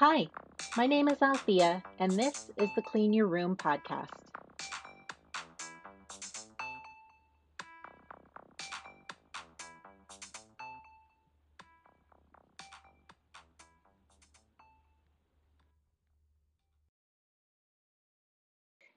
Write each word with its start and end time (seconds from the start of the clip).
Hi, 0.00 0.28
my 0.78 0.86
name 0.86 1.08
is 1.08 1.20
Althea, 1.20 1.82
and 1.98 2.10
this 2.10 2.50
is 2.56 2.70
the 2.74 2.80
Clean 2.80 3.12
Your 3.12 3.26
Room 3.26 3.54
podcast. 3.54 4.08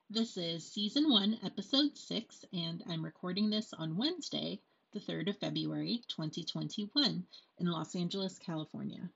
This 0.10 0.38
is 0.38 0.72
season 0.72 1.12
one, 1.12 1.38
episode 1.44 1.98
six, 1.98 2.46
and 2.54 2.82
I'm 2.90 3.04
recording 3.04 3.50
this 3.50 3.74
on 3.78 3.98
Wednesday, 3.98 4.62
the 4.94 5.02
3rd 5.02 5.32
of 5.32 5.38
February, 5.40 6.02
2021, 6.08 7.26
in 7.60 7.68
Los 7.68 7.94
Angeles, 7.94 8.40
California. 8.40 9.10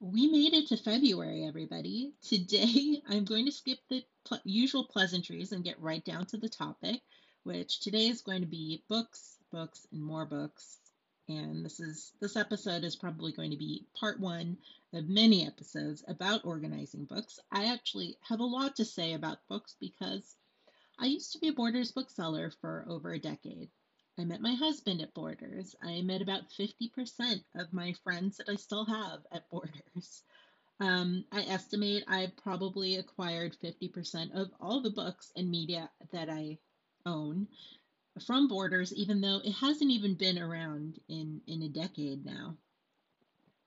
We 0.00 0.26
made 0.26 0.52
it 0.52 0.68
to 0.68 0.76
February, 0.76 1.46
everybody. 1.46 2.12
Today, 2.20 3.00
I'm 3.08 3.24
going 3.24 3.46
to 3.46 3.50
skip 3.50 3.78
the 3.88 4.04
pl- 4.26 4.42
usual 4.44 4.84
pleasantries 4.84 5.52
and 5.52 5.64
get 5.64 5.80
right 5.80 6.04
down 6.04 6.26
to 6.26 6.36
the 6.36 6.50
topic, 6.50 7.00
which 7.44 7.80
today 7.80 8.08
is 8.08 8.20
going 8.20 8.42
to 8.42 8.46
be 8.46 8.84
books, 8.90 9.38
books, 9.50 9.86
and 9.92 10.02
more 10.02 10.26
books. 10.26 10.80
And 11.28 11.64
this 11.64 11.80
is 11.80 12.12
this 12.20 12.36
episode 12.36 12.84
is 12.84 12.94
probably 12.94 13.32
going 13.32 13.52
to 13.52 13.56
be 13.56 13.86
part 13.98 14.20
one 14.20 14.58
of 14.92 15.08
many 15.08 15.46
episodes 15.46 16.04
about 16.06 16.44
organizing 16.44 17.06
books. 17.06 17.40
I 17.50 17.72
actually 17.72 18.18
have 18.28 18.40
a 18.40 18.44
lot 18.44 18.76
to 18.76 18.84
say 18.84 19.14
about 19.14 19.48
books 19.48 19.76
because 19.80 20.36
I 20.98 21.06
used 21.06 21.32
to 21.32 21.38
be 21.38 21.48
a 21.48 21.54
Borders 21.54 21.92
bookseller 21.92 22.50
for 22.60 22.84
over 22.86 23.14
a 23.14 23.18
decade. 23.18 23.70
I 24.18 24.24
met 24.24 24.40
my 24.40 24.54
husband 24.54 25.02
at 25.02 25.12
Borders. 25.12 25.76
I 25.82 26.00
met 26.00 26.22
about 26.22 26.50
50% 26.50 27.44
of 27.56 27.72
my 27.72 27.92
friends 28.02 28.38
that 28.38 28.48
I 28.48 28.56
still 28.56 28.86
have 28.86 29.26
at 29.30 29.48
Borders. 29.50 30.22
Um, 30.80 31.24
I 31.32 31.42
estimate 31.42 32.04
I 32.08 32.32
probably 32.42 32.96
acquired 32.96 33.56
50% 33.62 34.34
of 34.34 34.50
all 34.60 34.80
the 34.80 34.90
books 34.90 35.32
and 35.36 35.50
media 35.50 35.90
that 36.12 36.30
I 36.30 36.58
own 37.04 37.48
from 38.26 38.48
Borders, 38.48 38.94
even 38.94 39.20
though 39.20 39.40
it 39.44 39.52
hasn't 39.52 39.90
even 39.90 40.14
been 40.14 40.38
around 40.38 40.98
in, 41.08 41.42
in 41.46 41.62
a 41.62 41.68
decade 41.68 42.24
now. 42.24 42.56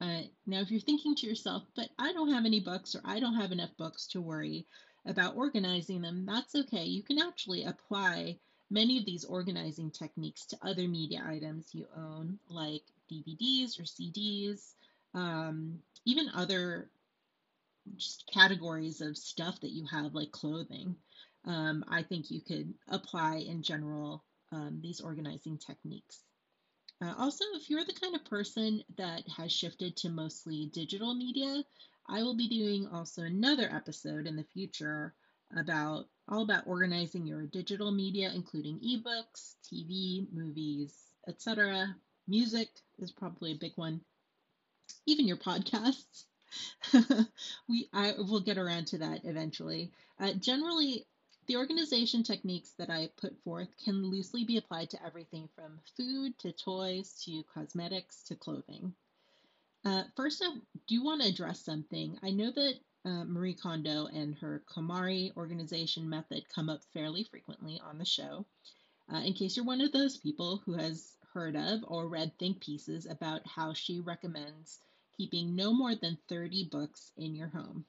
Uh, 0.02 0.22
now, 0.48 0.62
if 0.62 0.72
you're 0.72 0.80
thinking 0.80 1.14
to 1.16 1.28
yourself, 1.28 1.64
but 1.76 1.90
I 2.00 2.14
don't 2.14 2.32
have 2.32 2.46
any 2.46 2.60
books 2.60 2.96
or 2.96 3.02
I 3.06 3.20
don't 3.20 3.36
have 3.36 3.52
enough 3.52 3.76
books 3.78 4.08
to 4.08 4.22
worry 4.22 4.66
about 5.06 5.36
organizing 5.36 6.02
them, 6.02 6.26
that's 6.26 6.56
okay. 6.56 6.86
You 6.86 7.04
can 7.04 7.20
actually 7.20 7.66
apply 7.66 8.40
many 8.70 8.98
of 8.98 9.06
these 9.06 9.26
organizing 9.26 9.92
techniques 9.92 10.46
to 10.46 10.58
other 10.62 10.88
media 10.88 11.24
items 11.26 11.74
you 11.74 11.88
own, 11.96 12.40
like 12.50 12.84
DVDs 13.12 13.80
or 13.80 13.84
CDs, 13.84 14.74
um, 15.14 15.80
even 16.06 16.30
other 16.36 16.90
just 17.96 18.30
categories 18.32 19.02
of 19.02 19.18
stuff 19.18 19.60
that 19.62 19.72
you 19.72 19.86
have, 19.86 20.14
like 20.14 20.32
clothing. 20.32 20.96
Um, 21.46 21.84
I 21.88 22.04
think 22.04 22.30
you 22.30 22.42
could 22.42 22.74
apply 22.90 23.38
in 23.38 23.64
general 23.64 24.24
um, 24.52 24.80
these 24.82 25.02
organizing 25.02 25.58
techniques. 25.58 26.20
Uh, 27.02 27.14
also, 27.18 27.46
if 27.54 27.70
you're 27.70 27.86
the 27.86 27.94
kind 27.94 28.16
of 28.16 28.26
person 28.26 28.84
that 28.98 29.24
has 29.38 29.52
shifted 29.52 29.96
to 29.96 30.10
mostly 30.10 30.70
digital 30.74 31.16
media, 31.16 31.64
I 32.08 32.24
will 32.24 32.36
be 32.36 32.50
doing 32.50 32.88
also 32.88 33.22
another 33.22 33.70
episode 33.72 34.28
in 34.28 34.36
the 34.36 34.44
future 34.44 35.14
about 35.56 36.06
all 36.28 36.44
about 36.44 36.68
organizing 36.68 37.26
your 37.26 37.46
digital 37.48 37.92
media, 37.92 38.32
including 38.34 38.80
ebooks, 38.80 39.56
TV, 39.64 40.32
movies, 40.32 40.94
etc. 41.28 41.96
Music 42.28 42.70
is 43.00 43.12
probably 43.12 43.54
a 43.54 43.60
big 43.60 43.74
one. 43.76 44.02
Even 45.06 45.28
your 45.28 45.38
podcasts. 45.38 46.26
we 47.68 47.90
I 47.94 48.14
will 48.18 48.42
get 48.42 48.58
around 48.58 48.88
to 48.88 49.00
that 49.00 49.22
eventually. 49.24 49.92
Uh, 50.20 50.34
generally, 50.34 51.06
the 51.48 51.58
organization 51.58 52.24
techniques 52.24 52.74
that 52.78 52.90
I 52.90 53.10
put 53.18 53.36
forth 53.44 53.70
can 53.84 54.06
loosely 54.06 54.44
be 54.44 54.58
applied 54.58 54.92
to 54.92 55.04
everything 55.04 55.50
from 55.56 55.80
food 55.98 56.38
to 56.40 56.52
toys 56.52 57.24
to 57.26 57.44
cosmetics 57.54 58.24
to 58.26 58.36
clothing. 58.36 58.94
Uh, 59.86 60.04
first, 60.16 60.44
I 60.46 60.56
do 60.88 61.04
want 61.04 61.22
to 61.22 61.28
address 61.28 61.62
something. 61.62 62.20
I 62.22 62.32
know 62.32 62.52
that 62.52 62.76
uh, 63.06 63.24
Marie 63.26 63.54
Kondo 63.54 64.08
and 64.08 64.36
her 64.36 64.64
KonMari 64.70 65.36
organization 65.38 66.10
method 66.10 66.44
come 66.54 66.70
up 66.70 66.82
fairly 66.94 67.24
frequently 67.24 67.80
on 67.84 67.98
the 67.98 68.06
show. 68.06 68.46
Uh, 69.12 69.18
in 69.18 69.34
case 69.34 69.56
you're 69.56 69.66
one 69.66 69.82
of 69.82 69.92
those 69.92 70.18
people 70.18 70.62
who 70.66 70.74
has 70.74 71.16
heard 71.34 71.56
of 71.56 71.84
or 71.88 72.08
read 72.08 72.32
think 72.38 72.60
pieces 72.60 73.06
about 73.06 73.46
how 73.48 73.74
she 73.74 74.00
recommends 74.00 74.80
keeping 75.18 75.56
no 75.56 75.74
more 75.74 75.96
than 75.96 76.18
30 76.30 76.70
books 76.72 77.12
in 77.18 77.36
your 77.36 77.50
home. 77.50 77.86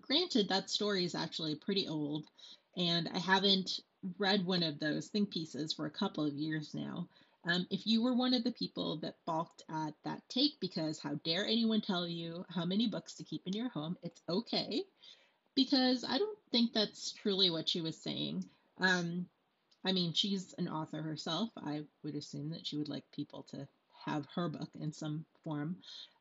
Granted, 0.00 0.48
that 0.48 0.70
story 0.70 1.04
is 1.04 1.14
actually 1.14 1.54
pretty 1.54 1.86
old, 1.86 2.24
and 2.76 3.08
I 3.12 3.18
haven't 3.18 3.80
read 4.18 4.44
one 4.44 4.62
of 4.62 4.78
those 4.78 5.08
think 5.08 5.30
pieces 5.30 5.72
for 5.72 5.86
a 5.86 5.90
couple 5.90 6.24
of 6.24 6.34
years 6.34 6.74
now. 6.74 7.06
Um, 7.44 7.66
if 7.70 7.86
you 7.86 8.02
were 8.02 8.14
one 8.14 8.34
of 8.34 8.44
the 8.44 8.52
people 8.52 8.98
that 8.98 9.16
balked 9.26 9.62
at 9.68 9.94
that 10.04 10.22
take 10.28 10.60
because 10.60 11.00
how 11.00 11.14
dare 11.24 11.44
anyone 11.44 11.80
tell 11.80 12.06
you 12.06 12.44
how 12.48 12.64
many 12.64 12.86
books 12.86 13.14
to 13.14 13.24
keep 13.24 13.42
in 13.46 13.52
your 13.52 13.68
home, 13.68 13.96
it's 14.02 14.22
okay 14.28 14.84
because 15.54 16.04
I 16.08 16.18
don't 16.18 16.38
think 16.50 16.72
that's 16.72 17.12
truly 17.12 17.50
what 17.50 17.68
she 17.68 17.80
was 17.80 18.00
saying. 18.00 18.44
Um, 18.78 19.26
I 19.84 19.92
mean, 19.92 20.12
she's 20.12 20.54
an 20.58 20.68
author 20.68 21.02
herself. 21.02 21.50
I 21.56 21.82
would 22.04 22.14
assume 22.14 22.50
that 22.50 22.66
she 22.66 22.76
would 22.76 22.88
like 22.88 23.04
people 23.12 23.44
to 23.50 23.66
have 24.04 24.26
her 24.34 24.48
book 24.48 24.70
in 24.80 24.92
some 24.92 25.24
form. 25.42 25.76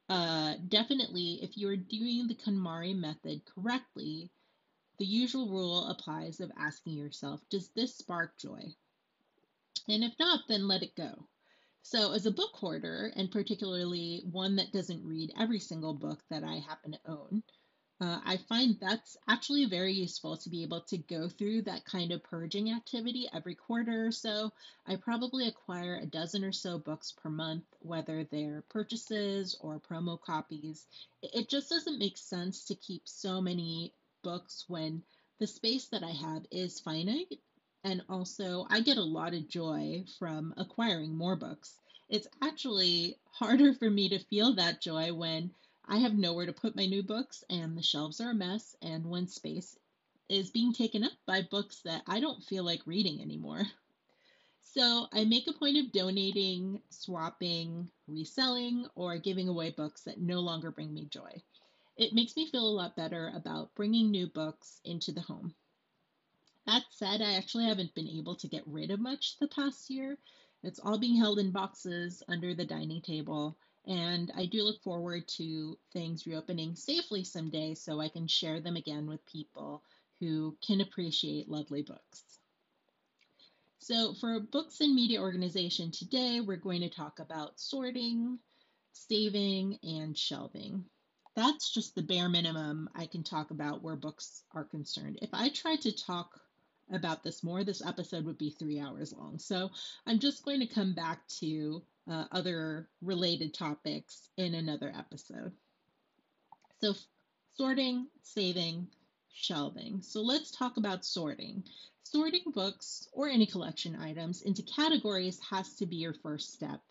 Uh, 0.09 0.55
definitely, 0.67 1.39
if 1.41 1.55
you're 1.55 1.77
doing 1.77 2.27
the 2.27 2.35
KonMari 2.35 2.95
method 2.95 3.41
correctly, 3.45 4.31
the 4.97 5.05
usual 5.05 5.49
rule 5.49 5.87
applies 5.87 6.39
of 6.39 6.51
asking 6.57 6.93
yourself, 6.93 7.41
does 7.49 7.69
this 7.69 7.95
spark 7.95 8.37
joy? 8.37 8.75
And 9.87 10.03
if 10.03 10.17
not, 10.19 10.47
then 10.47 10.67
let 10.67 10.83
it 10.83 10.95
go. 10.95 11.27
So, 11.83 12.13
as 12.13 12.27
a 12.27 12.31
book 12.31 12.51
hoarder, 12.53 13.11
and 13.15 13.31
particularly 13.31 14.21
one 14.29 14.57
that 14.57 14.71
doesn't 14.71 15.03
read 15.03 15.33
every 15.37 15.59
single 15.59 15.95
book 15.95 16.23
that 16.29 16.43
I 16.43 16.57
happen 16.57 16.91
to 16.91 16.99
own, 17.07 17.43
uh, 17.99 18.19
I 18.25 18.37
find 18.37 18.79
that's 18.79 19.15
actually 19.27 19.65
very 19.65 19.93
useful 19.93 20.37
to 20.37 20.49
be 20.49 20.63
able 20.63 20.81
to 20.81 20.97
go 20.97 21.29
through 21.29 21.63
that 21.63 21.85
kind 21.85 22.11
of 22.11 22.23
purging 22.23 22.71
activity 22.71 23.29
every 23.31 23.53
quarter 23.53 24.07
or 24.07 24.11
so. 24.11 24.51
I 24.87 24.95
probably 24.95 25.47
acquire 25.47 25.95
a 25.95 26.05
dozen 26.05 26.43
or 26.43 26.51
so 26.51 26.79
books 26.79 27.11
per 27.11 27.29
month, 27.29 27.65
whether 27.79 28.23
they're 28.23 28.63
purchases 28.69 29.55
or 29.59 29.79
promo 29.79 30.19
copies. 30.19 30.87
It 31.21 31.47
just 31.47 31.69
doesn't 31.69 31.99
make 31.99 32.17
sense 32.17 32.65
to 32.65 32.75
keep 32.75 33.07
so 33.07 33.39
many 33.39 33.93
books 34.23 34.65
when 34.67 35.03
the 35.39 35.47
space 35.47 35.87
that 35.89 36.03
I 36.03 36.11
have 36.11 36.45
is 36.51 36.79
finite 36.79 37.39
and 37.83 38.03
also, 38.09 38.67
I 38.69 38.81
get 38.81 38.97
a 38.97 39.03
lot 39.03 39.33
of 39.33 39.47
joy 39.47 40.05
from 40.19 40.53
acquiring 40.57 41.15
more 41.15 41.35
books. 41.35 41.79
It's 42.09 42.27
actually 42.41 43.19
harder 43.31 43.73
for 43.73 43.89
me 43.89 44.09
to 44.09 44.19
feel 44.19 44.53
that 44.55 44.81
joy 44.81 45.13
when 45.13 45.53
I 45.85 45.97
have 45.97 46.13
nowhere 46.13 46.45
to 46.45 46.53
put 46.53 46.75
my 46.75 46.85
new 46.85 47.03
books 47.03 47.43
and 47.49 47.77
the 47.77 47.81
shelves 47.83 48.21
are 48.21 48.31
a 48.31 48.35
mess 48.35 48.75
and 48.81 49.09
when 49.09 49.27
space 49.27 49.77
is 50.29 50.51
being 50.51 50.73
taken 50.73 51.03
up 51.03 51.13
by 51.25 51.41
books 51.41 51.81
that 51.81 52.03
I 52.07 52.19
don't 52.19 52.43
feel 52.43 52.63
like 52.63 52.85
reading 52.85 53.21
anymore. 53.21 53.63
So 54.61 55.07
I 55.11 55.25
make 55.25 55.47
a 55.47 55.53
point 55.53 55.77
of 55.77 55.91
donating, 55.91 56.81
swapping, 56.89 57.91
reselling, 58.07 58.87
or 58.95 59.17
giving 59.17 59.49
away 59.49 59.71
books 59.71 60.03
that 60.03 60.21
no 60.21 60.39
longer 60.39 60.71
bring 60.71 60.93
me 60.93 61.05
joy. 61.05 61.43
It 61.97 62.13
makes 62.13 62.35
me 62.37 62.45
feel 62.49 62.67
a 62.67 62.71
lot 62.71 62.95
better 62.95 63.29
about 63.35 63.75
bringing 63.75 64.11
new 64.11 64.27
books 64.27 64.79
into 64.85 65.11
the 65.11 65.21
home. 65.21 65.55
That 66.67 66.83
said, 66.91 67.21
I 67.21 67.33
actually 67.33 67.65
haven't 67.65 67.95
been 67.95 68.07
able 68.07 68.35
to 68.35 68.47
get 68.47 68.67
rid 68.67 68.91
of 68.91 68.99
much 68.99 69.37
the 69.39 69.47
past 69.47 69.89
year. 69.89 70.17
It's 70.63 70.79
all 70.79 70.99
being 70.99 71.17
held 71.17 71.39
in 71.39 71.51
boxes 71.51 72.21
under 72.27 72.53
the 72.53 72.65
dining 72.65 73.01
table, 73.01 73.57
and 73.85 74.31
I 74.35 74.45
do 74.45 74.63
look 74.63 74.81
forward 74.83 75.27
to 75.37 75.77
things 75.91 76.27
reopening 76.27 76.75
safely 76.75 77.23
someday 77.23 77.73
so 77.73 77.99
I 77.99 78.09
can 78.09 78.27
share 78.27 78.59
them 78.59 78.75
again 78.75 79.07
with 79.07 79.25
people 79.25 79.83
who 80.19 80.55
can 80.65 80.81
appreciate 80.81 81.49
lovely 81.49 81.81
books. 81.81 82.23
So, 83.79 84.13
for 84.13 84.39
books 84.39 84.79
and 84.81 84.93
media 84.93 85.19
organization 85.19 85.89
today, 85.89 86.41
we're 86.41 86.57
going 86.57 86.81
to 86.81 86.89
talk 86.89 87.17
about 87.19 87.59
sorting, 87.59 88.37
saving, 88.93 89.79
and 89.81 90.15
shelving. 90.15 90.85
That's 91.35 91.73
just 91.73 91.95
the 91.95 92.03
bare 92.03 92.29
minimum 92.29 92.87
I 92.93 93.07
can 93.07 93.23
talk 93.23 93.49
about 93.49 93.81
where 93.81 93.95
books 93.95 94.43
are 94.53 94.65
concerned. 94.65 95.17
If 95.23 95.31
I 95.33 95.49
tried 95.49 95.81
to 95.81 95.91
talk 95.91 96.39
about 96.91 97.23
this 97.23 97.43
more, 97.43 97.63
this 97.63 97.85
episode 97.85 98.25
would 98.25 98.37
be 98.37 98.49
three 98.51 98.79
hours 98.79 99.13
long. 99.13 99.39
So 99.39 99.69
I'm 100.05 100.19
just 100.19 100.43
going 100.43 100.59
to 100.59 100.67
come 100.67 100.93
back 100.93 101.27
to 101.39 101.81
uh, 102.09 102.25
other 102.31 102.87
related 103.01 103.53
topics 103.53 104.29
in 104.37 104.53
another 104.53 104.93
episode. 104.97 105.51
So, 106.81 106.93
sorting, 107.55 108.07
saving, 108.23 108.87
shelving. 109.31 110.01
So, 110.01 110.21
let's 110.21 110.51
talk 110.51 110.77
about 110.77 111.05
sorting. 111.05 111.63
Sorting 112.03 112.51
books 112.53 113.07
or 113.13 113.29
any 113.29 113.45
collection 113.45 113.95
items 113.95 114.41
into 114.41 114.63
categories 114.63 115.39
has 115.49 115.75
to 115.75 115.85
be 115.85 115.97
your 115.97 116.15
first 116.15 116.53
step 116.53 116.81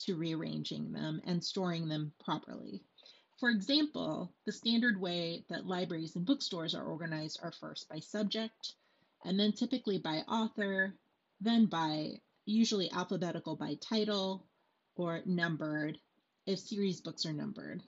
to 0.00 0.16
rearranging 0.16 0.92
them 0.92 1.20
and 1.24 1.42
storing 1.42 1.88
them 1.88 2.12
properly. 2.24 2.82
For 3.38 3.48
example, 3.48 4.32
the 4.44 4.52
standard 4.52 5.00
way 5.00 5.44
that 5.48 5.66
libraries 5.66 6.14
and 6.14 6.26
bookstores 6.26 6.74
are 6.74 6.84
organized 6.84 7.40
are 7.42 7.52
first 7.52 7.88
by 7.88 8.00
subject, 8.00 8.74
and 9.24 9.38
then 9.38 9.52
typically 9.52 9.98
by 9.98 10.18
author, 10.28 10.94
then 11.40 11.66
by 11.66 12.20
usually 12.44 12.90
alphabetical 12.92 13.56
by 13.56 13.74
title 13.74 14.46
or 14.94 15.20
numbered 15.26 15.98
if 16.46 16.58
series 16.58 17.00
books 17.00 17.26
are 17.26 17.32
numbered. 17.32 17.82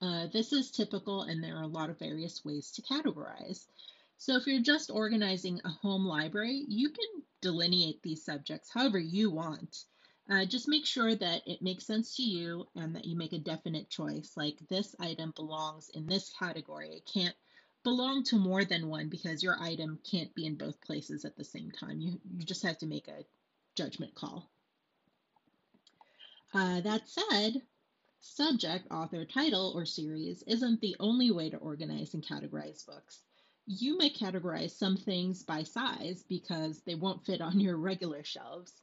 Uh, 0.00 0.26
this 0.32 0.52
is 0.52 0.70
typical, 0.70 1.22
and 1.22 1.42
there 1.42 1.56
are 1.56 1.64
a 1.64 1.68
lot 1.68 1.90
of 1.90 1.98
various 1.98 2.44
ways 2.44 2.70
to 2.70 2.82
categorize. 2.82 3.66
So, 4.16 4.36
if 4.36 4.46
you're 4.46 4.62
just 4.62 4.90
organizing 4.90 5.60
a 5.64 5.70
home 5.70 6.04
library, 6.04 6.64
you 6.68 6.90
can 6.90 7.22
delineate 7.40 8.02
these 8.02 8.24
subjects 8.24 8.70
however 8.72 8.98
you 8.98 9.30
want. 9.30 9.84
Uh, 10.30 10.44
just 10.44 10.68
make 10.68 10.84
sure 10.84 11.14
that 11.14 11.42
it 11.46 11.62
makes 11.62 11.86
sense 11.86 12.14
to 12.16 12.22
you 12.22 12.66
and 12.76 12.94
that 12.94 13.06
you 13.06 13.16
make 13.16 13.32
a 13.32 13.38
definite 13.38 13.88
choice. 13.88 14.32
Like 14.36 14.58
this 14.68 14.94
item 15.00 15.32
belongs 15.34 15.88
in 15.94 16.06
this 16.06 16.30
category. 16.38 16.90
It 16.90 17.10
can't 17.12 17.34
belong 17.88 18.22
to 18.22 18.36
more 18.36 18.66
than 18.66 18.90
one 18.90 19.08
because 19.08 19.42
your 19.42 19.56
item 19.62 19.98
can't 20.10 20.34
be 20.34 20.44
in 20.44 20.56
both 20.56 20.78
places 20.82 21.24
at 21.24 21.34
the 21.38 21.44
same 21.44 21.70
time. 21.70 21.98
You, 21.98 22.20
you 22.36 22.44
just 22.44 22.62
have 22.62 22.76
to 22.78 22.86
make 22.86 23.08
a 23.08 23.24
judgment 23.76 24.14
call. 24.14 24.50
Uh, 26.52 26.82
that 26.82 27.08
said, 27.08 27.62
subject, 28.20 28.86
author, 28.90 29.24
title, 29.24 29.72
or 29.74 29.86
series 29.86 30.42
isn't 30.46 30.82
the 30.82 30.96
only 31.00 31.30
way 31.30 31.48
to 31.48 31.56
organize 31.56 32.12
and 32.12 32.22
categorize 32.22 32.84
books. 32.84 33.20
You 33.66 33.96
may 33.96 34.10
categorize 34.10 34.72
some 34.72 34.98
things 34.98 35.42
by 35.42 35.62
size 35.62 36.22
because 36.28 36.82
they 36.82 36.94
won't 36.94 37.24
fit 37.24 37.40
on 37.40 37.58
your 37.58 37.78
regular 37.78 38.22
shelves. 38.22 38.82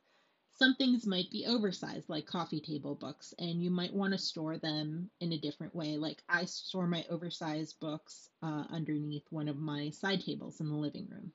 Some 0.57 0.75
things 0.75 1.06
might 1.06 1.30
be 1.30 1.46
oversized, 1.46 2.07
like 2.07 2.25
coffee 2.25 2.62
table 2.62 2.96
books, 2.96 3.34
and 3.40 3.62
you 3.62 3.69
might 3.69 3.94
want 3.94 4.13
to 4.13 4.18
store 4.18 4.57
them 4.57 5.12
in 5.19 5.34
a 5.34 5.38
different 5.38 5.75
way. 5.75 5.98
Like 5.98 6.24
I 6.30 6.46
store 6.46 6.88
my 6.88 7.06
oversized 7.10 7.78
books 7.81 8.30
uh, 8.42 8.63
underneath 8.69 9.30
one 9.31 9.50
of 9.50 9.57
my 9.57 9.90
side 9.90 10.22
tables 10.22 10.62
in 10.62 10.69
the 10.69 10.75
living 10.75 11.10
room. 11.12 11.34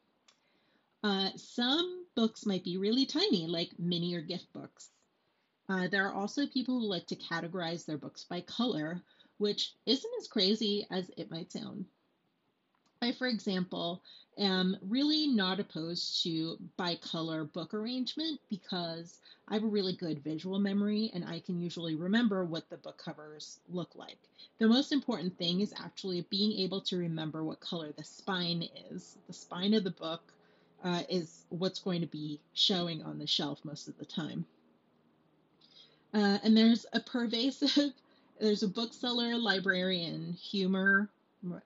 Uh, 1.03 1.31
some 1.37 2.07
books 2.15 2.47
might 2.47 2.65
be 2.65 2.79
really 2.79 3.05
tiny, 3.05 3.47
like 3.47 3.79
mini 3.79 4.15
or 4.15 4.23
gift 4.23 4.51
books. 4.55 4.91
Uh, 5.69 5.87
there 5.89 6.09
are 6.09 6.15
also 6.15 6.47
people 6.47 6.81
who 6.81 6.87
like 6.87 7.07
to 7.07 7.17
categorize 7.17 7.85
their 7.85 7.99
books 7.99 8.25
by 8.25 8.41
color, 8.41 9.03
which 9.37 9.75
isn't 9.85 10.15
as 10.19 10.29
crazy 10.29 10.87
as 10.91 11.11
it 11.19 11.31
might 11.31 11.53
sound. 11.53 11.85
I, 13.03 13.13
for 13.13 13.27
example, 13.27 14.03
am 14.37 14.77
really 14.83 15.27
not 15.27 15.59
opposed 15.59 16.23
to 16.23 16.59
bicolor 16.79 17.51
book 17.51 17.73
arrangement 17.73 18.41
because 18.51 19.21
I 19.49 19.55
have 19.55 19.65
a 19.65 19.69
really 19.69 19.95
good 19.95 20.23
visual 20.23 20.59
memory 20.59 21.11
and 21.15 21.25
I 21.25 21.41
can 21.41 21.59
usually 21.59 21.95
remember 21.95 22.45
what 22.45 22.69
the 22.69 22.77
book 22.77 22.99
covers 22.99 23.59
look 23.71 23.95
like. 23.95 24.19
The 24.59 24.69
most 24.69 24.93
important 24.93 25.37
thing 25.39 25.61
is 25.61 25.73
actually 25.79 26.27
being 26.31 26.61
able 26.61 26.83
to 26.83 26.99
remember 26.99 27.43
what 27.43 27.61
color 27.61 27.93
the 27.97 28.05
spine 28.05 28.69
is. 28.91 29.17
The 29.27 29.33
spine 29.33 29.75
of 29.75 29.85
the 29.85 29.91
book 29.91 30.23
uh, 30.85 31.03
is 31.09 31.45
what's 31.49 31.81
going 31.81 32.03
to 32.03 32.07
be 32.07 32.39
showing 32.53 33.03
on 33.03 33.19
the 33.19 33.27
shelf 33.27 33.65
most 33.65 33.89
of 33.89 33.99
the 33.99 34.05
time. 34.05 34.45
Uh, 36.13 36.39
and 36.43 36.57
there's 36.57 36.85
a 36.93 37.01
pervasive, 37.01 37.93
there's 38.41 38.63
a 38.63 38.69
bookseller, 38.69 39.37
librarian, 39.37 40.33
humor, 40.35 41.09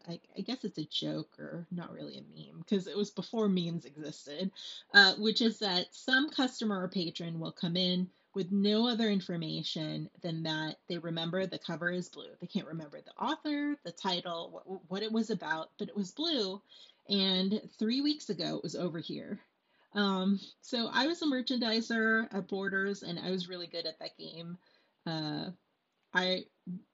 I, 0.08 0.20
I, 0.36 0.40
guess 0.42 0.64
it's 0.64 0.78
a 0.78 0.84
joke 0.84 1.36
or 1.38 1.66
not 1.70 1.92
really 1.92 2.16
a 2.16 2.22
meme 2.22 2.60
because 2.60 2.86
it 2.86 2.96
was 2.96 3.10
before 3.10 3.48
memes 3.48 3.84
existed, 3.84 4.50
uh, 4.92 5.14
which 5.14 5.42
is 5.42 5.58
that 5.58 5.86
some 5.90 6.30
customer 6.30 6.82
or 6.82 6.88
patron 6.88 7.40
will 7.40 7.52
come 7.52 7.76
in 7.76 8.08
with 8.34 8.50
no 8.52 8.88
other 8.88 9.08
information 9.08 10.10
than 10.22 10.42
that 10.42 10.76
they 10.88 10.98
remember 10.98 11.46
the 11.46 11.58
cover 11.58 11.90
is 11.90 12.08
blue. 12.08 12.30
They 12.40 12.46
can't 12.46 12.66
remember 12.66 13.00
the 13.00 13.24
author, 13.24 13.76
the 13.84 13.92
title, 13.92 14.50
what, 14.64 14.80
what 14.88 15.02
it 15.02 15.12
was 15.12 15.30
about, 15.30 15.70
but 15.78 15.88
it 15.88 15.96
was 15.96 16.10
blue. 16.12 16.60
And 17.08 17.60
three 17.78 18.00
weeks 18.00 18.30
ago, 18.30 18.56
it 18.56 18.62
was 18.62 18.76
over 18.76 18.98
here. 18.98 19.40
Um, 19.94 20.40
so 20.60 20.88
I 20.92 21.06
was 21.06 21.22
a 21.22 21.26
merchandiser 21.26 22.26
at 22.32 22.48
Borders, 22.48 23.02
and 23.02 23.18
I 23.18 23.30
was 23.30 23.48
really 23.48 23.68
good 23.68 23.86
at 23.86 23.98
that 24.00 24.18
game. 24.18 24.58
Uh, 25.06 25.50
I 26.14 26.44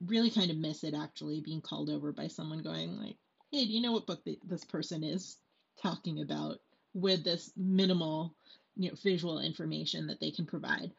really 0.07 0.31
kind 0.31 0.51
of 0.51 0.57
miss 0.57 0.85
it 0.85 0.95
actually 0.95 1.41
being 1.41 1.61
called 1.61 1.91
over 1.91 2.13
by 2.13 2.29
someone 2.29 2.63
going 2.63 2.97
like, 2.97 3.17
"Hey, 3.53 3.67
do 3.67 3.73
you 3.73 3.81
know 3.81 3.93
what 3.93 4.07
book 4.07 4.25
this 4.45 4.65
person 4.65 5.05
is 5.05 5.39
talking 5.81 6.21
about?" 6.21 6.61
With 6.95 7.23
this 7.23 7.53
minimal, 7.57 8.35
you 8.77 8.89
know, 8.91 8.97
visual 8.97 9.39
information 9.39 10.07
that 10.09 10.21
they 10.21 10.31
can 10.31 10.47
provide. 10.47 10.93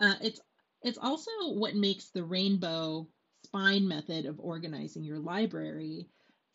Uh, 0.00 0.16
it's 0.20 0.40
it's 0.82 0.98
also 0.98 1.30
what 1.52 1.74
makes 1.74 2.10
the 2.10 2.24
rainbow 2.24 3.08
spine 3.44 3.88
method 3.88 4.26
of 4.26 4.38
organizing 4.40 5.04
your 5.04 5.18
library 5.18 6.08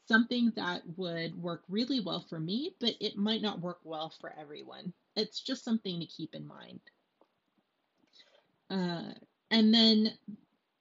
something 0.08 0.52
that 0.56 0.82
would 0.98 1.36
work 1.42 1.64
really 1.70 2.00
well 2.00 2.26
for 2.30 2.40
me, 2.40 2.76
but 2.80 2.94
it 3.00 3.18
might 3.18 3.42
not 3.42 3.62
work 3.62 3.80
well 3.84 4.10
for 4.20 4.34
everyone. 4.38 4.94
It's 5.16 5.42
just 5.42 5.64
something 5.64 6.00
to 6.00 6.06
keep 6.06 6.36
in 6.36 6.46
mind. 6.46 6.80
Uh, 8.70 9.14
and 9.52 9.74
then 9.74 10.12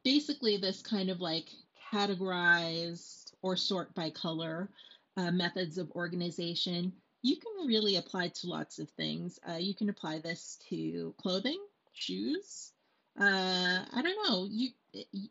basically 0.04 0.56
this 0.56 0.82
kind 0.82 1.10
of 1.10 1.20
like 1.20 1.49
categorized 1.93 3.32
or 3.43 3.56
sort 3.56 3.94
by 3.94 4.10
color 4.10 4.70
uh, 5.16 5.31
methods 5.31 5.78
of 5.78 5.90
organization. 5.93 6.93
You 7.22 7.37
can 7.37 7.66
really 7.66 7.96
apply 7.96 8.28
to 8.28 8.49
lots 8.49 8.78
of 8.78 8.90
things. 8.90 9.38
Uh, 9.49 9.56
you 9.56 9.75
can 9.75 9.88
apply 9.90 10.19
this 10.19 10.58
to 10.70 11.14
clothing 11.19 11.60
shoes. 11.93 12.72
Uh, 13.20 13.84
i 13.93 14.02
don't 14.02 14.28
know. 14.28 14.49
You 14.50 14.70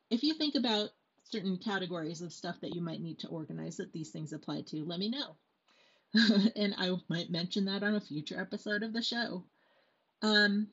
if 0.09 0.23
you 0.23 0.33
think 0.35 0.55
about 0.55 0.89
certain 1.23 1.57
categories 1.57 2.21
of 2.21 2.33
stuff 2.33 2.59
that 2.61 2.75
you 2.75 2.81
might 2.81 3.01
need 3.01 3.19
to 3.19 3.27
organize 3.27 3.77
that 3.77 3.91
these 3.93 4.09
things 4.09 4.33
apply 4.33 4.61
to 4.61 4.83
let 4.85 4.99
me 4.99 5.09
know. 5.09 5.35
And 6.55 6.75
i 6.77 6.91
might 7.09 7.31
mention 7.31 7.65
that 7.65 7.83
on 7.83 7.95
a 7.95 8.01
future 8.01 8.39
episode 8.39 8.83
of 8.83 8.93
the 8.93 9.01
show. 9.01 9.43
Um, 10.21 10.67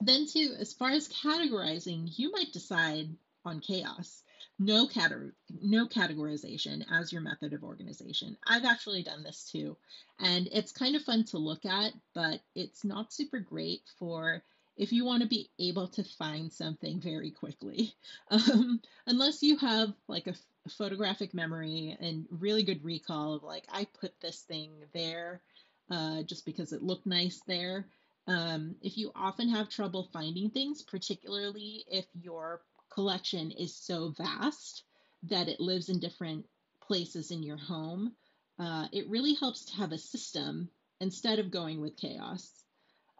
then 0.00 0.26
too, 0.26 0.54
as 0.58 0.72
far 0.72 0.90
as 0.90 1.08
categorizing, 1.08 2.16
you 2.18 2.30
might 2.30 2.52
decide 2.52 3.08
on 3.44 3.60
chaos. 3.60 4.22
No, 4.58 4.86
cate- 4.86 5.32
no 5.60 5.86
categorization 5.86 6.84
as 6.90 7.12
your 7.12 7.22
method 7.22 7.52
of 7.52 7.64
organization. 7.64 8.36
I've 8.46 8.64
actually 8.64 9.02
done 9.02 9.22
this 9.22 9.48
too. 9.50 9.76
And 10.20 10.48
it's 10.52 10.72
kind 10.72 10.94
of 10.94 11.02
fun 11.02 11.24
to 11.26 11.38
look 11.38 11.64
at, 11.64 11.92
but 12.14 12.40
it's 12.54 12.84
not 12.84 13.12
super 13.12 13.40
great 13.40 13.82
for 13.98 14.42
if 14.76 14.92
you 14.92 15.04
want 15.04 15.22
to 15.22 15.28
be 15.28 15.50
able 15.58 15.88
to 15.88 16.04
find 16.04 16.52
something 16.52 17.00
very 17.00 17.30
quickly. 17.30 17.94
Um, 18.30 18.80
unless 19.06 19.42
you 19.42 19.58
have 19.58 19.92
like 20.08 20.26
a, 20.26 20.34
photographic 20.78 21.34
memory 21.34 21.96
and 21.98 22.24
really 22.30 22.62
good 22.62 22.84
recall 22.84 23.34
of 23.34 23.42
like, 23.42 23.64
I 23.70 23.84
put 24.00 24.12
this 24.20 24.42
thing 24.42 24.70
there 24.94 25.42
uh, 25.90 26.22
just 26.22 26.46
because 26.46 26.72
it 26.72 26.84
looked 26.84 27.04
nice 27.04 27.40
there 27.48 27.86
um, 28.26 28.76
if 28.82 28.96
you 28.96 29.10
often 29.14 29.48
have 29.48 29.68
trouble 29.68 30.08
finding 30.12 30.50
things, 30.50 30.82
particularly 30.82 31.84
if 31.88 32.06
your 32.20 32.62
collection 32.92 33.50
is 33.50 33.74
so 33.74 34.10
vast 34.10 34.84
that 35.24 35.48
it 35.48 35.60
lives 35.60 35.88
in 35.88 35.98
different 35.98 36.46
places 36.80 37.30
in 37.30 37.42
your 37.42 37.56
home, 37.56 38.12
uh, 38.58 38.86
it 38.92 39.08
really 39.08 39.34
helps 39.34 39.64
to 39.64 39.76
have 39.76 39.92
a 39.92 39.98
system 39.98 40.68
instead 41.00 41.38
of 41.38 41.50
going 41.50 41.80
with 41.80 41.96
chaos. 41.96 42.64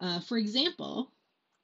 Uh, 0.01 0.21
for 0.21 0.39
example, 0.39 1.11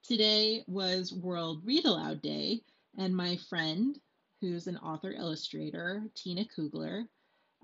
today 0.03 0.65
was 0.67 1.13
World 1.13 1.65
Read 1.65 1.85
Aloud 1.85 2.23
Day, 2.23 2.63
and 2.97 3.15
my 3.15 3.37
friend, 3.49 4.01
who's 4.41 4.67
an 4.67 4.79
author 4.79 5.13
illustrator, 5.13 6.03
Tina 6.15 6.45
Kugler, 6.45 7.05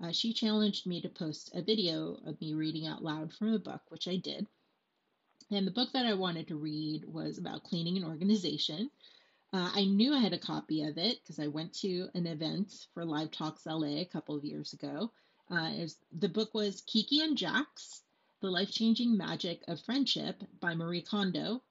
uh, 0.03 0.11
she 0.11 0.33
challenged 0.33 0.85
me 0.85 1.01
to 1.01 1.09
post 1.09 1.51
a 1.53 1.61
video 1.61 2.17
of 2.25 2.39
me 2.39 2.53
reading 2.53 2.85
out 2.85 3.03
loud 3.03 3.33
from 3.33 3.53
a 3.53 3.59
book, 3.59 3.81
which 3.89 4.07
I 4.07 4.17
did. 4.17 4.47
And 5.51 5.67
the 5.67 5.71
book 5.71 5.89
that 5.93 6.05
I 6.05 6.13
wanted 6.13 6.47
to 6.47 6.55
read 6.55 7.05
was 7.05 7.37
about 7.37 7.63
cleaning 7.63 7.97
and 7.97 8.05
organization. 8.05 8.89
Uh, 9.53 9.71
I 9.73 9.85
knew 9.85 10.13
I 10.13 10.19
had 10.19 10.33
a 10.33 10.39
copy 10.39 10.83
of 10.83 10.97
it 10.97 11.19
because 11.21 11.39
I 11.39 11.47
went 11.47 11.73
to 11.81 12.09
an 12.15 12.25
event 12.25 12.87
for 12.93 13.05
Live 13.05 13.31
Talks 13.31 13.65
LA 13.65 13.99
a 13.99 14.09
couple 14.11 14.35
of 14.35 14.43
years 14.43 14.73
ago. 14.73 15.11
Uh, 15.51 15.71
was, 15.77 15.97
the 16.11 16.29
book 16.29 16.53
was 16.53 16.81
Kiki 16.81 17.21
and 17.21 17.37
Jax 17.37 18.01
The 18.41 18.49
Life 18.49 18.71
Changing 18.71 19.15
Magic 19.15 19.63
of 19.67 19.79
Friendship 19.81 20.43
by 20.59 20.73
Marie 20.73 21.03
Kondo 21.03 21.61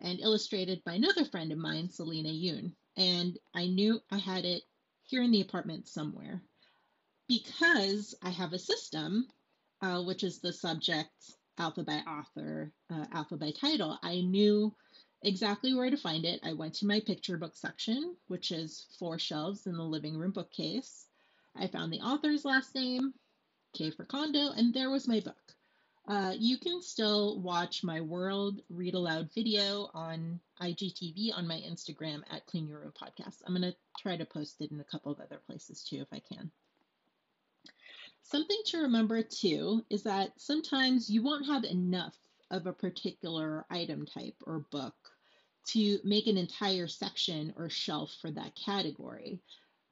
and 0.00 0.20
illustrated 0.20 0.84
by 0.84 0.94
another 0.94 1.24
friend 1.24 1.50
of 1.50 1.58
mine, 1.58 1.90
Salina 1.90 2.28
Yoon. 2.28 2.72
And 2.96 3.36
I 3.52 3.66
knew 3.66 4.00
I 4.12 4.18
had 4.18 4.44
it 4.44 4.62
here 5.02 5.22
in 5.22 5.32
the 5.32 5.40
apartment 5.40 5.88
somewhere 5.88 6.40
because 7.26 8.14
I 8.22 8.30
have 8.30 8.52
a 8.52 8.58
system, 8.58 9.26
uh, 9.82 10.02
which 10.04 10.22
is 10.22 10.38
the 10.38 10.52
subject 10.52 11.34
alpha 11.58 11.82
by 11.82 11.98
author, 12.06 12.72
uh, 12.90 13.06
alpha 13.12 13.36
by 13.36 13.50
title, 13.52 13.98
I 14.02 14.20
knew 14.20 14.74
exactly 15.22 15.74
where 15.74 15.90
to 15.90 15.96
find 15.96 16.24
it. 16.24 16.40
I 16.42 16.52
went 16.52 16.74
to 16.74 16.86
my 16.86 17.00
picture 17.00 17.36
book 17.36 17.56
section, 17.56 18.16
which 18.28 18.52
is 18.52 18.86
four 18.98 19.18
shelves 19.18 19.66
in 19.66 19.76
the 19.76 19.82
living 19.82 20.16
room 20.16 20.32
bookcase. 20.32 21.06
I 21.56 21.66
found 21.68 21.92
the 21.92 22.00
author's 22.00 22.44
last 22.44 22.74
name, 22.74 23.14
K 23.72 23.90
for 23.90 24.04
Kondo, 24.04 24.50
and 24.52 24.74
there 24.74 24.90
was 24.90 25.08
my 25.08 25.20
book. 25.20 25.36
Uh, 26.06 26.34
you 26.38 26.58
can 26.58 26.82
still 26.82 27.40
watch 27.40 27.82
my 27.82 28.00
World 28.00 28.60
Read 28.68 28.94
Aloud 28.94 29.30
video 29.34 29.88
on 29.94 30.38
IGTV 30.60 31.30
on 31.34 31.48
my 31.48 31.62
Instagram 31.66 32.22
at 32.30 32.44
Clean 32.46 32.66
Your 32.66 32.80
Room 32.80 32.92
Podcast. 32.92 33.36
I'm 33.46 33.54
going 33.54 33.72
to 33.72 33.76
try 33.98 34.16
to 34.16 34.26
post 34.26 34.60
it 34.60 34.70
in 34.70 34.80
a 34.80 34.84
couple 34.84 35.12
of 35.12 35.20
other 35.20 35.40
places 35.46 35.82
too 35.82 36.02
if 36.02 36.08
I 36.12 36.20
can. 36.20 36.50
Something 38.26 38.62
to 38.66 38.78
remember 38.78 39.22
too 39.22 39.84
is 39.90 40.02
that 40.04 40.32
sometimes 40.40 41.10
you 41.10 41.22
won't 41.22 41.44
have 41.46 41.62
enough 41.64 42.16
of 42.50 42.66
a 42.66 42.72
particular 42.72 43.66
item 43.68 44.06
type 44.06 44.34
or 44.46 44.60
book 44.70 44.94
to 45.66 46.00
make 46.04 46.26
an 46.26 46.38
entire 46.38 46.88
section 46.88 47.52
or 47.56 47.68
shelf 47.68 48.16
for 48.22 48.30
that 48.30 48.54
category. 48.54 49.40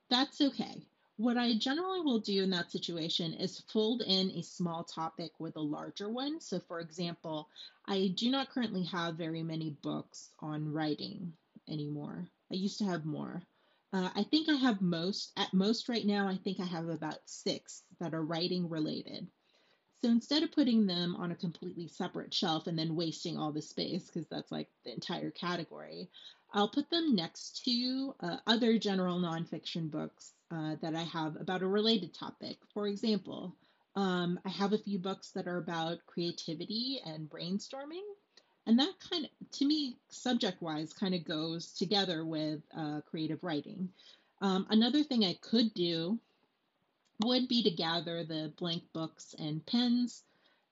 That's 0.09 0.41
okay. 0.41 0.83
What 1.19 1.37
I 1.37 1.59
generally 1.59 2.01
will 2.01 2.21
do 2.21 2.43
in 2.43 2.51
that 2.51 2.73
situation 2.73 3.35
is 3.35 3.61
fold 3.71 4.01
in 4.01 4.31
a 4.31 4.43
small 4.43 4.83
topic 4.83 5.33
with 5.39 5.57
a 5.57 5.61
larger 5.61 6.09
one. 6.09 6.41
So, 6.41 6.59
for 6.59 6.81
example, 6.81 7.51
I 7.87 8.15
do 8.17 8.31
not 8.31 8.51
currently 8.51 8.85
have 8.85 9.17
very 9.17 9.43
many 9.43 9.77
books 9.83 10.31
on 10.41 10.73
writing 10.73 11.35
anymore. 11.69 12.27
I 12.51 12.55
used 12.55 12.79
to 12.79 12.87
have 12.87 13.05
more. 13.05 13.43
Uh, 13.93 14.09
I 14.15 14.23
think 14.23 14.49
I 14.49 14.55
have 14.55 14.81
most, 14.81 15.33
at 15.37 15.53
most 15.53 15.89
right 15.89 16.07
now, 16.07 16.27
I 16.27 16.37
think 16.37 16.61
I 16.61 16.65
have 16.65 16.89
about 16.89 17.19
six 17.27 17.83
that 18.01 18.15
are 18.15 18.25
writing 18.25 18.69
related. 18.69 19.29
So 20.01 20.09
instead 20.09 20.43
of 20.43 20.51
putting 20.53 20.87
them 20.87 21.15
on 21.17 21.31
a 21.31 21.37
completely 21.37 21.87
separate 21.89 22.35
shelf 22.35 22.67
and 22.67 22.79
then 22.79 22.97
wasting 22.97 23.37
all 23.39 23.53
the 23.53 23.63
space, 23.63 24.07
because 24.07 24.27
that's 24.29 24.51
like 24.51 24.69
the 24.85 24.93
entire 24.93 25.31
category, 25.31 26.11
I'll 26.53 26.69
put 26.71 26.91
them 26.91 27.15
next 27.15 27.63
to 27.65 28.15
uh, 28.21 28.37
other 28.47 28.79
general 28.79 29.21
nonfiction 29.21 29.91
books 29.91 30.33
uh, 30.51 30.77
that 30.83 30.97
I 30.97 31.03
have 31.03 31.37
about 31.41 31.63
a 31.63 31.69
related 31.69 32.15
topic. 32.15 32.59
For 32.75 32.89
example, 32.89 33.57
um, 33.95 34.41
I 34.45 34.49
have 34.49 34.73
a 34.73 34.79
few 34.79 34.99
books 34.99 35.31
that 35.33 35.47
are 35.47 35.59
about 35.59 35.99
creativity 36.07 37.01
and 37.05 37.29
brainstorming. 37.29 38.03
And 38.67 38.79
that 38.79 38.95
kind 39.11 39.25
of, 39.25 39.51
to 39.59 39.65
me, 39.65 39.97
subject 40.09 40.63
wise, 40.63 40.93
kind 40.93 41.15
of 41.15 41.25
goes 41.25 41.73
together 41.73 42.25
with 42.25 42.61
uh, 42.77 43.01
creative 43.11 43.43
writing. 43.43 43.89
Um, 44.41 44.67
another 44.71 45.03
thing 45.03 45.25
I 45.25 45.35
could 45.41 45.75
do 45.75 46.19
would 47.25 47.49
be 47.49 47.63
to 47.63 47.71
gather 47.71 48.25
the 48.25 48.53
blank 48.57 48.83
books 48.93 49.35
and 49.39 49.65
pens 49.67 50.23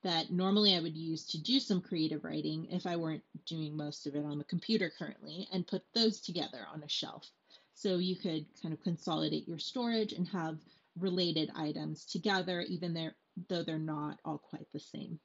that 0.02 0.30
normally 0.30 0.74
I 0.74 0.80
would 0.80 0.96
use 0.96 1.26
to 1.26 1.38
do 1.38 1.60
some 1.60 1.80
creative 1.80 2.24
writing 2.24 2.66
if 2.70 2.86
I 2.86 2.96
weren't 2.96 3.22
doing 3.46 3.76
most 3.76 4.06
of 4.06 4.14
it 4.14 4.24
on 4.24 4.38
the 4.38 4.44
computer 4.44 4.90
currently 4.98 5.46
and 5.52 5.66
put 5.66 5.82
those 5.94 6.20
together 6.20 6.66
on 6.72 6.82
a 6.82 6.88
shelf. 6.88 7.30
So 7.74 7.98
you 7.98 8.16
could 8.16 8.46
kind 8.62 8.72
of 8.72 8.82
consolidate 8.82 9.46
your 9.46 9.58
storage 9.58 10.12
and 10.12 10.26
have 10.28 10.58
related 10.98 11.50
items 11.54 12.04
together, 12.04 12.62
even 12.62 12.94
there, 12.94 13.14
though 13.48 13.62
they're 13.62 13.78
not 13.78 14.18
all 14.24 14.38
quite 14.38 14.70
the 14.72 14.80
same. 14.80 15.18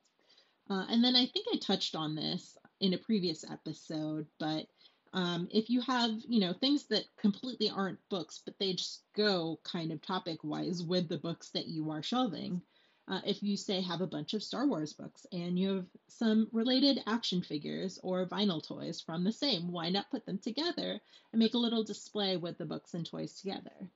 Uh, 0.69 0.85
and 0.89 1.03
then 1.03 1.15
I 1.15 1.25
think 1.27 1.47
I 1.53 1.57
touched 1.57 1.95
on 1.95 2.15
this 2.15 2.57
in 2.79 2.93
a 2.93 2.97
previous 2.97 3.43
episode, 3.49 4.27
but 4.39 4.67
um, 5.13 5.47
if 5.51 5.69
you 5.69 5.79
have, 5.81 6.11
you 6.27 6.39
know, 6.39 6.53
things 6.53 6.87
that 6.87 7.05
completely 7.17 7.69
aren't 7.69 7.99
books, 8.09 8.41
but 8.43 8.55
they 8.59 8.73
just 8.73 9.03
go 9.15 9.59
kind 9.63 9.91
of 9.91 10.01
topic 10.01 10.43
wise 10.43 10.83
with 10.83 11.07
the 11.07 11.17
books 11.17 11.51
that 11.51 11.67
you 11.67 11.91
are 11.91 12.03
shelving, 12.03 12.61
uh, 13.07 13.21
if 13.25 13.43
you 13.43 13.55
say 13.55 13.81
have 13.81 14.01
a 14.01 14.07
bunch 14.07 14.33
of 14.33 14.43
Star 14.43 14.67
Wars 14.67 14.93
books 14.93 15.27
and 15.31 15.59
you 15.59 15.75
have 15.75 15.85
some 16.09 16.49
related 16.51 16.99
action 17.05 17.41
figures 17.41 17.99
or 18.01 18.25
vinyl 18.25 18.65
toys 18.65 18.99
from 18.99 19.23
the 19.23 19.31
same, 19.31 19.71
why 19.71 19.89
not 19.89 20.09
put 20.09 20.25
them 20.25 20.39
together 20.39 20.99
and 21.31 21.39
make 21.39 21.53
a 21.53 21.59
little 21.59 21.83
display 21.83 22.35
with 22.35 22.57
the 22.57 22.65
books 22.65 22.95
and 22.95 23.05
toys 23.05 23.39
together? 23.39 23.89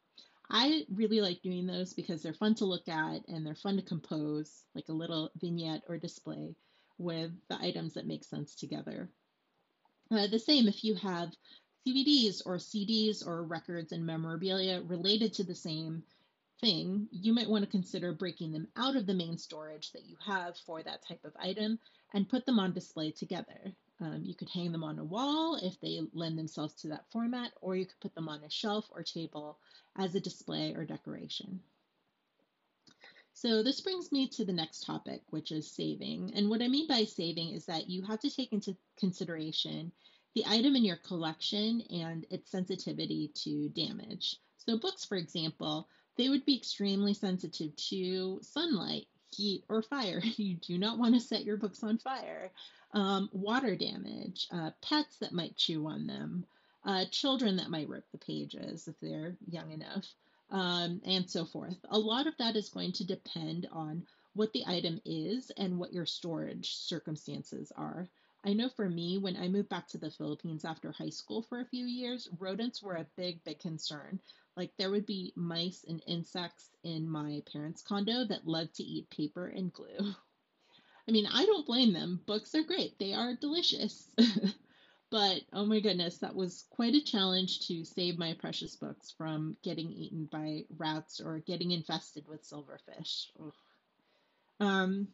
I 0.50 0.86
really 0.92 1.22
like 1.22 1.42
doing 1.42 1.68
those 1.68 1.94
because 1.94 2.24
they're 2.24 2.34
fun 2.34 2.56
to 2.56 2.66
look 2.66 2.88
at 2.88 3.28
and 3.28 3.46
they're 3.46 3.56
fun 3.56 3.76
to 3.78 3.84
compose, 3.84 4.64
like 4.74 4.90
a 4.90 4.94
little 4.94 5.32
vignette 5.40 5.84
or 5.88 5.98
display 5.98 6.56
with 6.98 7.32
the 7.50 7.58
items 7.62 7.94
that 7.94 8.08
make 8.08 8.24
sense 8.24 8.56
together. 8.56 9.10
Uh, 10.12 10.28
the 10.28 10.40
same 10.40 10.68
if 10.68 10.84
you 10.84 10.96
have 10.96 11.30
DVDs 11.88 12.42
or 12.46 12.58
CDs 12.58 13.26
or 13.26 13.44
records 13.44 13.92
and 13.92 14.06
memorabilia 14.06 14.82
related 14.82 15.34
to 15.34 15.44
the 15.44 15.56
same 15.56 16.04
thing, 16.62 17.08
you 17.12 17.34
might 17.34 17.50
want 17.50 17.64
to 17.64 17.70
consider 17.72 18.12
breaking 18.12 18.52
them 18.52 18.68
out 18.76 18.96
of 18.96 19.06
the 19.06 19.14
main 19.14 19.38
storage 19.38 19.92
that 19.92 20.06
you 20.06 20.18
have 20.26 20.58
for 20.66 20.82
that 20.82 21.08
type 21.08 21.24
of 21.24 21.32
item 21.40 21.80
and 22.14 22.28
put 22.28 22.46
them 22.46 22.60
on 22.60 22.74
display 22.74 23.12
together. 23.12 23.74
Um, 24.02 24.24
you 24.24 24.34
could 24.34 24.50
hang 24.50 24.72
them 24.72 24.84
on 24.84 24.98
a 25.00 25.04
wall 25.04 25.60
if 25.62 25.80
they 25.82 26.00
lend 26.14 26.38
themselves 26.38 26.74
to 26.76 26.90
that 26.90 27.10
format, 27.12 27.52
or 27.62 27.76
you 27.76 27.86
could 27.86 28.00
put 28.00 28.16
them 28.16 28.30
on 28.30 28.44
a 28.44 28.50
shelf 28.50 28.90
or 28.92 29.04
table 29.04 29.60
as 29.98 30.16
a 30.16 30.22
display 30.22 30.74
or 30.74 30.86
decoration. 30.86 31.62
So 33.34 33.64
this 33.64 33.82
brings 33.82 34.12
me 34.12 34.28
to 34.30 34.44
the 34.44 34.54
next 34.54 34.82
topic, 34.86 35.22
which 35.30 35.52
is 35.52 35.72
saving. 35.72 36.34
And 36.36 36.50
what 36.50 36.62
I 36.62 36.68
mean 36.68 36.88
by 36.88 37.06
saving 37.06 37.54
is 37.54 37.66
that 37.68 37.90
you 37.90 38.02
have 38.04 38.20
to 38.22 38.30
take 38.30 38.52
into 38.52 38.76
consideration 38.98 39.92
the 40.36 40.46
item 40.46 40.76
in 40.76 40.84
your 40.84 40.98
collection 40.98 41.82
and 41.90 42.26
its 42.30 42.52
sensitivity 42.52 43.32
to 43.44 43.70
damage. 43.70 44.38
So 44.58 44.78
books, 44.78 45.06
for 45.06 45.16
example, 45.18 45.88
they 46.18 46.30
would 46.30 46.46
be 46.46 46.58
extremely 46.58 47.14
sensitive 47.14 47.76
to 47.90 48.40
sunlight, 48.42 49.08
heat, 49.32 49.64
or 49.70 49.82
fire. 49.82 50.22
You 50.38 50.56
do 50.56 50.78
not 50.78 50.98
want 50.98 51.16
to 51.16 51.22
set 51.22 51.46
your 51.46 51.58
books 51.58 51.82
on 51.84 51.98
fire. 51.98 52.52
Um, 52.92 53.30
water 53.32 53.76
damage, 53.76 54.48
uh, 54.52 54.72
pets 54.82 55.18
that 55.18 55.32
might 55.32 55.56
chew 55.56 55.86
on 55.88 56.08
them, 56.08 56.46
uh, 56.84 57.06
children 57.12 57.58
that 57.58 57.70
might 57.70 57.90
rip 57.90 58.10
the 58.12 58.18
pages 58.18 58.88
if 58.88 59.00
they're 59.00 59.38
young 59.48 59.72
enough, 59.72 60.06
um, 60.50 61.02
and 61.06 61.30
so 61.30 61.46
forth. 61.46 61.78
A 61.90 62.00
lot 62.00 62.26
of 62.26 62.36
that 62.38 62.56
is 62.56 62.70
going 62.70 62.94
to 62.94 63.06
depend 63.06 63.68
on 63.72 64.08
what 64.34 64.54
the 64.54 64.64
item 64.66 65.00
is 65.06 65.52
and 65.58 65.78
what 65.78 65.94
your 65.94 66.06
storage 66.06 66.76
circumstances 66.76 67.72
are. 67.76 68.08
I 68.44 68.54
know 68.54 68.70
for 68.70 68.90
me, 68.90 69.18
when 69.18 69.36
I 69.36 69.50
moved 69.50 69.70
back 69.70 69.88
to 69.90 69.98
the 69.98 70.12
Philippines 70.12 70.64
after 70.64 70.92
high 70.92 71.10
school 71.10 71.42
for 71.42 71.60
a 71.60 71.66
few 71.66 71.86
years, 71.86 72.30
rodents 72.40 72.82
were 72.82 72.96
a 72.96 73.08
big, 73.18 73.44
big 73.44 73.60
concern. 73.60 74.20
Like 74.56 74.72
there 74.78 74.92
would 74.92 75.06
be 75.06 75.34
mice 75.36 75.84
and 75.88 76.02
insects 76.08 76.70
in 76.84 77.10
my 77.10 77.44
parents' 77.52 77.82
condo 77.82 78.26
that 78.26 78.48
loved 78.48 78.76
to 78.76 78.84
eat 78.84 79.10
paper 79.10 79.48
and 79.48 79.74
glue. 79.74 80.16
I 81.10 81.12
mean, 81.12 81.26
I 81.26 81.44
don't 81.48 81.66
blame 81.66 81.92
them. 81.92 82.22
Books 82.28 82.54
are 82.54 82.62
great, 82.62 83.00
they 83.00 83.16
are 83.16 83.34
delicious. 83.34 84.08
but 85.10 85.42
oh 85.54 85.66
my 85.66 85.80
goodness, 85.80 86.20
that 86.20 86.36
was 86.36 86.66
quite 86.70 86.94
a 86.94 87.02
challenge 87.02 87.62
to 87.68 87.84
save 87.84 88.20
my 88.20 88.36
precious 88.36 88.76
books 88.76 89.10
from 89.18 89.58
getting 89.64 89.92
eaten 89.92 90.30
by 90.32 90.66
rats 90.78 91.20
or 91.20 91.40
getting 91.40 91.72
infested 91.72 92.28
with 92.28 92.48
silverfish. 92.48 93.26
Um, 94.60 95.08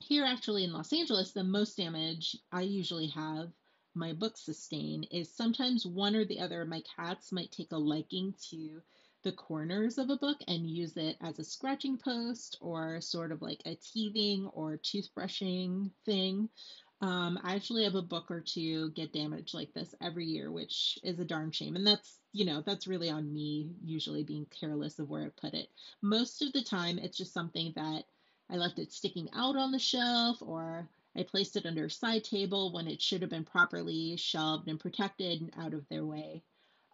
here, 0.00 0.24
actually, 0.24 0.64
in 0.64 0.72
Los 0.72 0.90
Angeles, 0.94 1.32
the 1.32 1.44
most 1.44 1.76
damage 1.76 2.38
I 2.50 2.62
usually 2.62 3.08
have 3.08 3.52
my 3.94 4.14
books 4.14 4.40
sustain 4.40 5.04
is 5.10 5.30
sometimes 5.30 5.84
one 5.84 6.16
or 6.16 6.24
the 6.24 6.40
other 6.40 6.62
of 6.62 6.68
my 6.68 6.82
cats 6.96 7.30
might 7.30 7.52
take 7.52 7.72
a 7.72 7.76
liking 7.76 8.32
to 8.48 8.80
the 9.24 9.32
corners 9.32 9.98
of 9.98 10.10
a 10.10 10.16
book 10.16 10.36
and 10.46 10.68
use 10.68 10.96
it 10.96 11.16
as 11.22 11.38
a 11.38 11.44
scratching 11.44 11.98
post 11.98 12.58
or 12.60 13.00
sort 13.00 13.32
of 13.32 13.42
like 13.42 13.60
a 13.64 13.74
teething 13.76 14.46
or 14.52 14.76
toothbrushing 14.76 15.90
thing. 16.04 16.48
Um, 17.00 17.38
I 17.42 17.54
actually 17.54 17.84
have 17.84 17.96
a 17.96 18.02
book 18.02 18.30
or 18.30 18.40
two 18.40 18.90
get 18.92 19.12
damaged 19.12 19.54
like 19.54 19.72
this 19.74 19.94
every 20.00 20.26
year, 20.26 20.52
which 20.52 20.98
is 21.02 21.18
a 21.18 21.24
darn 21.24 21.50
shame. 21.50 21.74
And 21.74 21.86
that's, 21.86 22.18
you 22.32 22.44
know, 22.44 22.62
that's 22.64 22.86
really 22.86 23.10
on 23.10 23.32
me, 23.32 23.70
usually 23.82 24.22
being 24.22 24.46
careless 24.46 24.98
of 24.98 25.08
where 25.08 25.24
I 25.24 25.30
put 25.40 25.54
it. 25.54 25.68
Most 26.02 26.42
of 26.42 26.52
the 26.52 26.62
time, 26.62 26.98
it's 26.98 27.18
just 27.18 27.34
something 27.34 27.72
that 27.76 28.04
I 28.50 28.56
left 28.56 28.78
it 28.78 28.92
sticking 28.92 29.28
out 29.34 29.56
on 29.56 29.72
the 29.72 29.78
shelf 29.78 30.38
or 30.40 30.88
I 31.16 31.22
placed 31.22 31.56
it 31.56 31.66
under 31.66 31.86
a 31.86 31.90
side 31.90 32.24
table 32.24 32.72
when 32.72 32.86
it 32.86 33.00
should 33.00 33.22
have 33.22 33.30
been 33.30 33.44
properly 33.44 34.16
shelved 34.16 34.68
and 34.68 34.78
protected 34.78 35.40
and 35.40 35.52
out 35.56 35.74
of 35.74 35.88
their 35.88 36.04
way. 36.04 36.42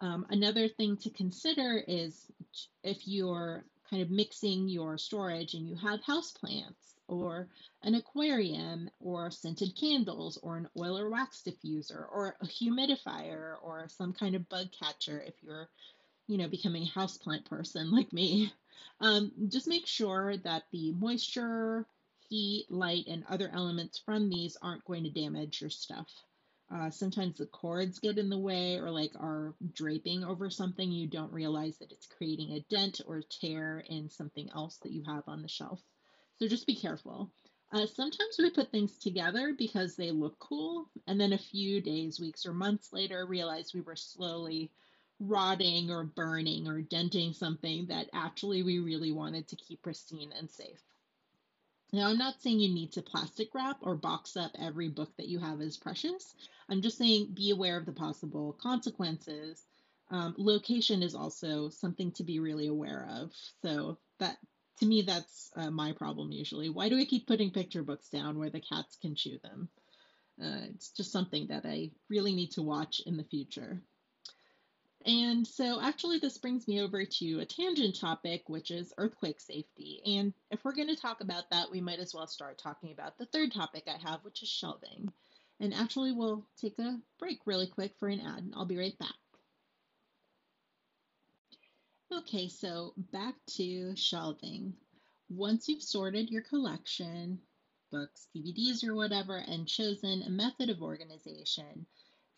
Um, 0.00 0.26
another 0.30 0.69
thing 0.69 0.97
to 0.99 1.11
consider 1.11 1.83
is 1.87 2.26
if 2.83 3.07
you're 3.07 3.64
kind 3.88 4.02
of 4.02 4.11
mixing 4.11 4.69
your 4.69 4.97
storage 4.99 5.54
and 5.54 5.69
you 5.69 5.76
have 5.76 6.00
houseplants 6.00 6.95
or 7.09 7.49
an 7.83 7.95
aquarium 7.95 8.88
or 9.00 9.30
scented 9.30 9.76
candles 9.78 10.38
or 10.42 10.57
an 10.57 10.69
oil 10.78 10.99
or 10.99 11.11
wax 11.11 11.42
diffuser 11.47 12.07
or 12.11 12.37
a 12.40 12.47
humidifier 12.47 13.57
or 13.62 13.88
some 13.88 14.12
kind 14.12 14.35
of 14.35 14.49
bug 14.49 14.69
catcher 14.78 15.21
if 15.21 15.35
you're 15.42 15.69
you 16.28 16.38
know 16.38 16.49
becoming 16.49 16.85
a 16.85 16.99
houseplant 16.99 17.45
person 17.47 17.90
like 17.97 18.12
me 18.12 18.52
um, 19.00 19.33
just 19.49 19.66
make 19.66 19.87
sure 19.87 20.37
that 20.38 20.64
the 20.71 20.92
moisture 20.92 21.87
heat, 22.30 22.66
light, 22.71 23.07
and 23.09 23.25
other 23.28 23.50
elements 23.52 23.99
from 23.99 24.30
these 24.30 24.57
aren't 24.62 24.85
going 24.85 25.04
to 25.04 25.11
damage 25.11 25.61
your 25.61 25.71
stuff. 25.71 26.09
Uh, 26.73 26.91
sometimes 26.91 27.39
the 27.39 27.47
cords 27.47 27.99
get 27.99 28.19
in 28.19 28.31
the 28.31 28.39
way 28.39 28.77
or 28.79 28.91
like 28.91 29.12
are 29.19 29.55
draping 29.75 30.23
over 30.23 30.50
something. 30.50 30.91
You 30.91 31.09
don't 31.09 31.33
realize 31.33 31.79
that 31.79 31.91
it's 31.91 32.07
creating 32.07 32.53
a 32.53 32.61
dent 32.75 33.00
or 33.07 33.23
tear 33.23 33.85
in 33.89 34.09
something 34.09 34.49
else 34.55 34.79
that 34.79 34.93
you 34.93 35.03
have 35.05 35.25
on 35.27 35.43
the 35.43 35.49
shelf. 35.49 35.81
So 36.39 36.47
just 36.47 36.67
be 36.67 36.77
careful. 36.77 37.33
Uh, 37.73 37.87
sometimes 37.87 38.37
we 38.39 38.50
put 38.50 38.71
things 38.71 38.99
together 38.99 39.55
because 39.57 39.95
they 39.95 40.11
look 40.11 40.39
cool, 40.39 40.91
and 41.07 41.21
then 41.21 41.33
a 41.33 41.39
few 41.39 41.81
days, 41.81 42.19
weeks, 42.19 42.45
or 42.47 42.53
months 42.53 42.93
later 42.93 43.25
realize 43.27 43.73
we 43.73 43.81
were 43.81 43.97
slowly 43.97 44.71
rotting 45.21 45.91
or 45.91 46.05
burning 46.05 46.67
or 46.67 46.81
denting 46.81 47.33
something 47.33 47.87
that 47.87 48.09
actually 48.12 48.62
we 48.62 48.79
really 48.81 49.12
wanted 49.12 49.47
to 49.49 49.57
keep 49.57 49.83
pristine 49.83 50.33
and 50.37 50.50
safe. 50.50 50.81
Now, 51.92 52.09
I'm 52.09 52.18
not 52.18 52.40
saying 52.40 52.61
you 52.61 52.73
need 52.73 52.92
to 52.92 53.02
plastic 53.02 53.54
wrap 53.54 53.78
or 53.82 53.97
box 53.97 54.37
up 54.37 54.52
every 54.59 54.88
book 54.88 55.11
that 55.16 55.28
you 55.28 55.38
have 55.40 55.61
as 55.61 55.76
precious. 55.76 56.35
I'm 56.68 56.82
just 56.82 56.99
saying 56.99 57.32
be 57.35 57.50
aware 57.50 57.76
of 57.76 57.87
the 57.87 57.92
possible 57.92 58.56
consequences. 58.62 59.64
Um, 60.11 60.35
location 60.38 61.02
is 61.02 61.14
also 61.14 61.68
something 61.68 62.12
to 62.12 62.25
be 62.25 62.38
really 62.38 62.68
aware 62.68 63.09
of. 63.11 63.32
So, 63.62 63.99
that 64.18 64.37
to 64.78 64.87
me, 64.87 65.02
that's 65.02 65.50
uh, 65.56 65.70
my 65.70 65.92
problem 65.92 66.32
usually. 66.32 66.70
Why 66.70 66.88
do 66.88 66.99
I 66.99 67.04
keep 67.04 67.26
putting 67.26 67.50
picture 67.50 67.82
books 67.82 68.09
down 68.09 68.38
where 68.38 68.50
the 68.50 68.61
cats 68.61 68.97
can 69.00 69.14
chew 69.14 69.38
them? 69.42 69.68
Uh, 70.42 70.68
it's 70.75 70.90
just 70.90 71.12
something 71.12 71.49
that 71.49 71.66
I 71.66 71.90
really 72.09 72.35
need 72.35 72.52
to 72.52 72.62
watch 72.62 73.02
in 73.04 73.16
the 73.16 73.25
future. 73.25 73.82
And 75.07 75.47
so, 75.47 75.80
actually, 75.80 76.19
this 76.19 76.37
brings 76.37 76.69
me 76.69 76.80
over 76.83 77.04
to 77.04 77.40
a 77.40 77.47
tangent 77.47 77.99
topic, 77.99 78.42
which 78.49 78.71
is 78.71 78.92
earthquake 78.99 79.40
safety. 79.40 80.02
And 80.04 80.35
if 80.50 80.62
we're 80.62 80.75
going 80.75 80.88
to 80.88 80.97
talk 80.97 81.23
about 81.23 81.49
that, 81.50 81.71
we 81.71 81.80
might 81.80 82.00
as 82.00 82.14
well 82.14 82.26
start 82.26 82.59
talking 82.59 82.92
about 82.92 83.16
the 83.16 83.25
third 83.26 83.52
topic 83.52 83.85
I 83.87 83.97
have, 84.09 84.23
which 84.25 84.42
is 84.42 84.49
shelving. 84.50 85.11
And 85.59 85.73
actually, 85.73 86.12
we'll 86.12 86.45
take 86.61 86.78
a 86.78 86.99
break 87.19 87.38
really 87.47 87.66
quick 87.66 87.92
for 87.99 88.09
an 88.09 88.21
ad. 88.21 88.45
And 88.45 88.52
I'll 88.54 88.66
be 88.66 88.78
right 88.78 88.99
back. 88.99 89.14
Okay, 92.12 92.49
so 92.49 92.92
back 93.12 93.37
to 93.57 93.95
shelving. 93.97 94.75
Once 95.30 95.69
you've 95.69 95.83
sorted 95.83 96.28
your 96.28 96.42
collection, 96.42 97.38
books, 97.90 98.26
DVDs, 98.37 98.85
or 98.85 98.95
whatever, 98.95 99.37
and 99.37 99.66
chosen 99.66 100.23
a 100.23 100.30
method 100.30 100.71
of 100.71 100.83
organization, 100.83 101.87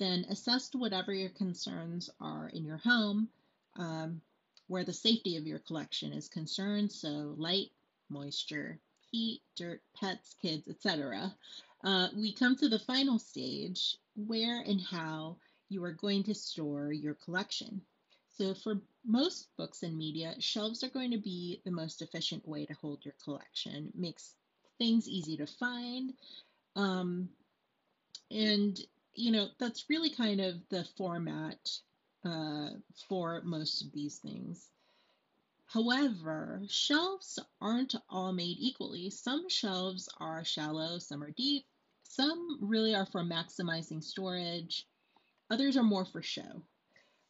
then 0.02 0.26
assess 0.28 0.68
whatever 0.74 1.14
your 1.14 1.30
concerns 1.30 2.10
are 2.20 2.48
in 2.48 2.64
your 2.64 2.78
home 2.78 3.28
um, 3.76 4.20
where 4.66 4.84
the 4.84 4.92
safety 4.92 5.36
of 5.36 5.46
your 5.46 5.60
collection 5.60 6.12
is 6.12 6.28
concerned. 6.28 6.90
So, 6.90 7.34
light, 7.36 7.70
moisture, 8.08 8.80
heat, 9.12 9.42
dirt, 9.56 9.80
pets, 9.98 10.34
kids, 10.42 10.66
etc. 10.68 11.32
Uh, 11.84 12.08
we 12.16 12.32
come 12.32 12.56
to 12.56 12.68
the 12.68 12.80
final 12.80 13.18
stage 13.18 13.96
where 14.16 14.60
and 14.60 14.80
how 14.80 15.36
you 15.68 15.84
are 15.84 15.92
going 15.92 16.24
to 16.24 16.34
store 16.34 16.92
your 16.92 17.14
collection. 17.14 17.80
So, 18.38 18.54
for 18.54 18.80
most 19.06 19.48
books 19.56 19.84
and 19.84 19.96
media, 19.96 20.34
shelves 20.40 20.82
are 20.82 20.88
going 20.88 21.12
to 21.12 21.18
be 21.18 21.60
the 21.64 21.70
most 21.70 22.02
efficient 22.02 22.48
way 22.48 22.66
to 22.66 22.74
hold 22.74 23.04
your 23.04 23.14
collection. 23.22 23.92
Makes 23.94 24.34
things 24.78 25.06
easy 25.08 25.36
to 25.36 25.46
find. 25.46 26.14
Um, 26.74 27.28
and 28.30 28.80
you 29.14 29.30
know, 29.30 29.48
that's 29.58 29.88
really 29.88 30.10
kind 30.10 30.40
of 30.40 30.56
the 30.68 30.84
format 30.96 31.70
uh, 32.24 32.70
for 33.08 33.42
most 33.44 33.82
of 33.82 33.92
these 33.92 34.18
things. 34.18 34.68
However, 35.66 36.62
shelves 36.68 37.38
aren't 37.60 37.94
all 38.10 38.32
made 38.32 38.58
equally. 38.58 39.10
Some 39.10 39.48
shelves 39.48 40.08
are 40.18 40.44
shallow, 40.44 40.98
some 40.98 41.22
are 41.22 41.30
deep, 41.30 41.64
some 42.02 42.58
really 42.60 42.94
are 42.94 43.06
for 43.06 43.22
maximizing 43.22 44.04
storage, 44.04 44.86
others 45.50 45.76
are 45.76 45.82
more 45.82 46.04
for 46.04 46.22
show. 46.22 46.62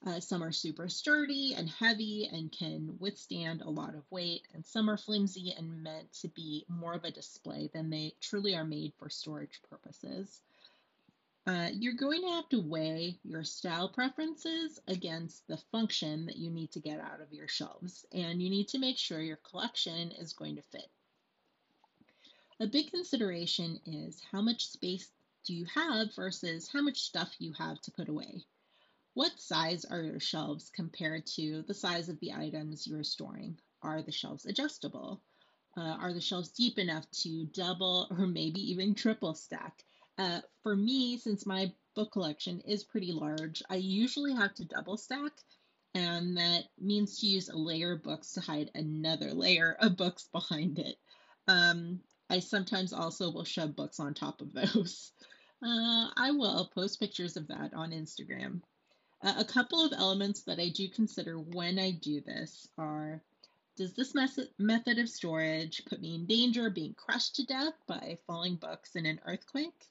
Uh, 0.04 0.18
some 0.18 0.42
are 0.42 0.50
super 0.50 0.88
sturdy 0.88 1.54
and 1.56 1.70
heavy 1.70 2.28
and 2.32 2.50
can 2.50 2.96
withstand 2.98 3.62
a 3.62 3.70
lot 3.70 3.94
of 3.94 4.02
weight, 4.10 4.42
and 4.52 4.66
some 4.66 4.90
are 4.90 4.96
flimsy 4.96 5.54
and 5.56 5.82
meant 5.84 6.12
to 6.12 6.28
be 6.28 6.64
more 6.68 6.94
of 6.94 7.04
a 7.04 7.12
display 7.12 7.70
than 7.72 7.88
they 7.88 8.12
truly 8.20 8.56
are 8.56 8.64
made 8.64 8.92
for 8.98 9.08
storage 9.08 9.60
purposes. 9.70 10.40
Uh, 11.44 11.68
you're 11.72 11.94
going 11.94 12.22
to 12.22 12.30
have 12.30 12.48
to 12.48 12.60
weigh 12.60 13.18
your 13.24 13.42
style 13.42 13.88
preferences 13.88 14.78
against 14.86 15.46
the 15.48 15.56
function 15.72 16.26
that 16.26 16.36
you 16.36 16.50
need 16.50 16.70
to 16.70 16.78
get 16.78 17.00
out 17.00 17.20
of 17.20 17.32
your 17.32 17.48
shelves, 17.48 18.06
and 18.12 18.40
you 18.40 18.48
need 18.48 18.68
to 18.68 18.78
make 18.78 18.96
sure 18.96 19.20
your 19.20 19.38
collection 19.38 20.12
is 20.12 20.32
going 20.32 20.54
to 20.54 20.62
fit. 20.62 20.88
A 22.60 22.66
big 22.68 22.92
consideration 22.92 23.80
is 23.86 24.22
how 24.30 24.40
much 24.40 24.68
space 24.68 25.10
do 25.44 25.52
you 25.52 25.64
have 25.74 26.14
versus 26.14 26.68
how 26.68 26.80
much 26.80 27.02
stuff 27.02 27.34
you 27.40 27.52
have 27.54 27.80
to 27.80 27.90
put 27.90 28.08
away. 28.08 28.44
What 29.14 29.40
size 29.40 29.84
are 29.84 30.00
your 30.00 30.20
shelves 30.20 30.70
compared 30.70 31.26
to 31.34 31.62
the 31.66 31.74
size 31.74 32.08
of 32.08 32.20
the 32.20 32.34
items 32.34 32.86
you're 32.86 33.02
storing? 33.02 33.58
Are 33.82 34.00
the 34.00 34.12
shelves 34.12 34.46
adjustable? 34.46 35.20
Uh, 35.76 35.80
are 35.80 36.12
the 36.12 36.20
shelves 36.20 36.50
deep 36.50 36.78
enough 36.78 37.10
to 37.22 37.46
double 37.46 38.06
or 38.10 38.28
maybe 38.28 38.60
even 38.70 38.94
triple 38.94 39.34
stack? 39.34 39.84
Uh, 40.18 40.40
for 40.62 40.76
me, 40.76 41.16
since 41.18 41.46
my 41.46 41.72
book 41.94 42.12
collection 42.12 42.60
is 42.60 42.84
pretty 42.84 43.12
large, 43.12 43.62
I 43.70 43.76
usually 43.76 44.34
have 44.34 44.54
to 44.54 44.64
double 44.64 44.96
stack, 44.96 45.32
and 45.94 46.36
that 46.36 46.64
means 46.78 47.18
to 47.18 47.26
use 47.26 47.48
a 47.48 47.56
layer 47.56 47.92
of 47.92 48.02
books 48.02 48.32
to 48.32 48.40
hide 48.40 48.70
another 48.74 49.32
layer 49.32 49.76
of 49.80 49.96
books 49.96 50.28
behind 50.32 50.78
it. 50.78 50.96
Um, 51.48 52.00
I 52.30 52.40
sometimes 52.40 52.92
also 52.92 53.30
will 53.30 53.44
shove 53.44 53.76
books 53.76 54.00
on 54.00 54.14
top 54.14 54.40
of 54.40 54.52
those. 54.52 55.12
Uh, 55.64 56.10
I 56.16 56.32
will 56.32 56.68
post 56.74 56.98
pictures 56.98 57.36
of 57.36 57.46
that 57.46 57.72
on 57.72 57.92
Instagram. 57.92 58.62
Uh, 59.22 59.34
a 59.38 59.44
couple 59.44 59.86
of 59.86 59.92
elements 59.92 60.42
that 60.42 60.58
I 60.58 60.70
do 60.70 60.88
consider 60.88 61.38
when 61.38 61.78
I 61.78 61.92
do 61.92 62.20
this 62.20 62.66
are 62.76 63.22
does 63.76 63.94
this 63.94 64.12
method 64.58 64.98
of 64.98 65.08
storage 65.08 65.84
put 65.86 66.00
me 66.00 66.16
in 66.16 66.26
danger 66.26 66.66
of 66.66 66.74
being 66.74 66.94
crushed 66.94 67.36
to 67.36 67.46
death 67.46 67.74
by 67.86 68.18
falling 68.26 68.56
books 68.56 68.96
in 68.96 69.06
an 69.06 69.20
earthquake? 69.24 69.88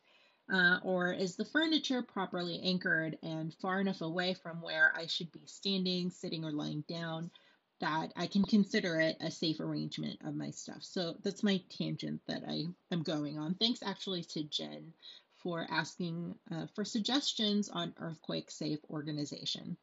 Uh, 0.52 0.80
or 0.84 1.14
is 1.14 1.38
the 1.38 1.46
furniture 1.46 2.02
properly 2.02 2.60
anchored 2.62 3.18
and 3.24 3.54
far 3.62 3.80
enough 3.80 4.02
away 4.02 4.34
from 4.34 4.62
where 4.62 4.92
I 4.96 5.08
should 5.08 5.32
be 5.32 5.44
standing, 5.46 6.10
sitting, 6.10 6.44
or 6.44 6.52
lying 6.52 6.84
down 6.90 7.32
that 7.80 8.12
I 8.18 8.28
can 8.28 8.44
consider 8.44 9.00
it 9.00 9.16
a 9.22 9.32
safe 9.32 9.62
arrangement 9.62 10.20
of 10.26 10.36
my 10.36 10.52
stuff? 10.52 10.84
So 10.84 11.16
that's 11.24 11.42
my 11.42 11.62
tangent 11.70 12.22
that 12.28 12.44
I 12.46 12.66
am 12.92 13.02
going 13.02 13.40
on. 13.40 13.56
Thanks 13.56 13.82
actually 13.82 14.24
to 14.26 14.44
Jen 14.44 14.94
for 15.38 15.66
asking 15.72 16.36
uh, 16.52 16.68
for 16.76 16.84
suggestions 16.84 17.70
on 17.70 17.94
earthquake 17.98 18.52
safe 18.52 18.80
organization. 18.90 19.78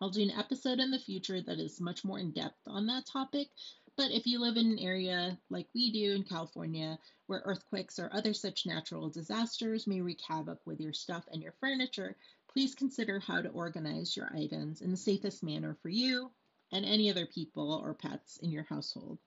I'll 0.00 0.10
do 0.10 0.22
an 0.22 0.30
episode 0.30 0.78
in 0.78 0.90
the 0.90 0.98
future 0.98 1.42
that 1.42 1.58
is 1.58 1.80
much 1.80 2.04
more 2.04 2.18
in 2.18 2.30
depth 2.32 2.60
on 2.66 2.86
that 2.86 3.06
topic, 3.06 3.48
but 3.96 4.10
if 4.10 4.26
you 4.26 4.40
live 4.40 4.56
in 4.56 4.70
an 4.70 4.78
area 4.78 5.38
like 5.50 5.68
we 5.74 5.92
do 5.92 6.14
in 6.14 6.24
California, 6.24 6.98
where 7.26 7.42
earthquakes 7.44 7.98
or 7.98 8.10
other 8.12 8.32
such 8.32 8.66
natural 8.66 9.08
disasters 9.08 9.86
may 9.86 10.00
wreak 10.00 10.20
havoc 10.20 10.58
with 10.66 10.80
your 10.80 10.92
stuff 10.92 11.24
and 11.32 11.42
your 11.42 11.52
furniture, 11.60 12.16
please 12.52 12.74
consider 12.74 13.20
how 13.20 13.40
to 13.40 13.48
organize 13.50 14.16
your 14.16 14.30
items 14.34 14.80
in 14.80 14.90
the 14.90 14.96
safest 14.96 15.42
manner 15.42 15.76
for 15.82 15.88
you 15.88 16.30
and 16.72 16.84
any 16.84 17.10
other 17.10 17.26
people 17.26 17.80
or 17.84 17.94
pets 17.94 18.38
in 18.38 18.50
your 18.50 18.64
household. 18.64 19.18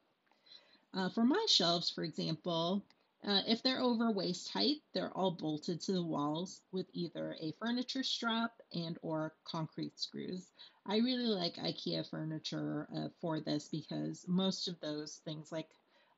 Uh, 0.94 1.10
for 1.10 1.24
my 1.24 1.46
shelves, 1.50 1.90
for 1.90 2.04
example, 2.04 2.84
uh, 3.26 3.42
if 3.48 3.64
they're 3.64 3.82
over 3.82 4.12
waist 4.12 4.50
height, 4.50 4.78
they're 4.94 5.16
all 5.16 5.32
bolted 5.32 5.80
to 5.82 5.94
the 5.94 6.04
walls 6.04 6.62
with 6.72 6.88
either 6.94 7.36
a 7.40 7.54
furniture 7.60 8.04
strap 8.04 8.52
and 8.74 8.98
or 9.02 9.34
concrete 9.46 9.98
screws. 9.98 10.52
I 10.86 10.98
really 10.98 11.28
like 11.28 11.56
IKEA 11.56 12.10
furniture 12.10 12.88
uh, 12.96 13.08
for 13.22 13.40
this 13.40 13.70
because 13.70 14.26
most 14.28 14.68
of 14.68 14.80
those 14.82 15.22
things 15.24 15.52
like 15.52 15.70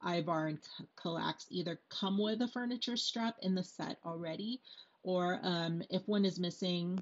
Ivar 0.03 0.47
and 0.47 0.59
Kallax 0.97 1.45
either 1.49 1.79
come 1.89 2.17
with 2.17 2.41
a 2.41 2.47
furniture 2.47 2.97
strap 2.97 3.35
in 3.41 3.53
the 3.55 3.63
set 3.63 3.97
already, 4.05 4.61
or 5.03 5.39
um, 5.43 5.83
if 5.89 6.07
one 6.07 6.25
is 6.25 6.39
missing 6.39 6.99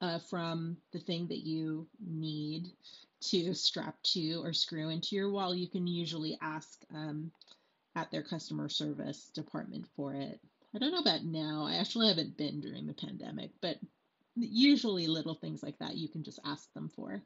uh, 0.00 0.18
from 0.18 0.76
the 0.92 1.00
thing 1.00 1.26
that 1.28 1.44
you 1.44 1.88
need 2.00 2.72
to 3.20 3.54
strap 3.54 4.00
to 4.02 4.40
or 4.44 4.52
screw 4.52 4.90
into 4.90 5.16
your 5.16 5.30
wall, 5.30 5.54
you 5.54 5.68
can 5.68 5.86
usually 5.86 6.38
ask 6.40 6.84
um, 6.94 7.32
at 7.96 8.10
their 8.10 8.22
customer 8.22 8.68
service 8.68 9.30
department 9.34 9.86
for 9.96 10.14
it. 10.14 10.38
I 10.74 10.78
don't 10.78 10.92
know 10.92 10.98
about 10.98 11.24
now. 11.24 11.64
I 11.66 11.76
actually 11.76 12.08
haven't 12.08 12.36
been 12.36 12.60
during 12.60 12.86
the 12.86 12.92
pandemic, 12.92 13.50
but 13.62 13.78
usually 14.36 15.06
little 15.06 15.34
things 15.34 15.62
like 15.62 15.78
that 15.78 15.96
you 15.96 16.08
can 16.08 16.22
just 16.22 16.38
ask 16.44 16.72
them 16.74 16.90
for. 16.94 17.22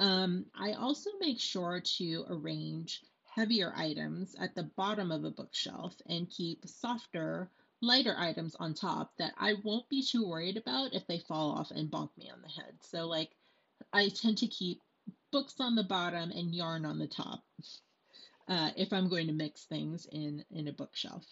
Um, 0.00 0.46
I 0.58 0.72
also 0.72 1.10
make 1.20 1.38
sure 1.38 1.80
to 1.98 2.24
arrange 2.28 3.02
heavier 3.34 3.72
items 3.76 4.34
at 4.40 4.56
the 4.56 4.64
bottom 4.76 5.12
of 5.12 5.24
a 5.24 5.30
bookshelf 5.30 5.94
and 6.06 6.28
keep 6.28 6.66
softer, 6.66 7.48
lighter 7.80 8.16
items 8.18 8.56
on 8.56 8.74
top 8.74 9.12
that 9.18 9.32
I 9.38 9.54
won't 9.62 9.88
be 9.88 10.02
too 10.02 10.26
worried 10.26 10.56
about 10.56 10.94
if 10.94 11.06
they 11.06 11.20
fall 11.20 11.52
off 11.52 11.70
and 11.70 11.90
bonk 11.90 12.10
me 12.18 12.28
on 12.30 12.42
the 12.42 12.48
head. 12.48 12.74
So, 12.80 13.06
like, 13.06 13.30
I 13.92 14.08
tend 14.08 14.38
to 14.38 14.48
keep 14.48 14.80
books 15.30 15.54
on 15.60 15.76
the 15.76 15.84
bottom 15.84 16.32
and 16.32 16.52
yarn 16.52 16.84
on 16.84 16.98
the 16.98 17.06
top 17.06 17.44
uh, 18.48 18.70
if 18.76 18.92
I'm 18.92 19.08
going 19.08 19.26
to 19.26 19.32
mix 19.32 19.64
things 19.64 20.06
in, 20.10 20.44
in 20.50 20.68
a 20.68 20.72
bookshelf. 20.72 21.24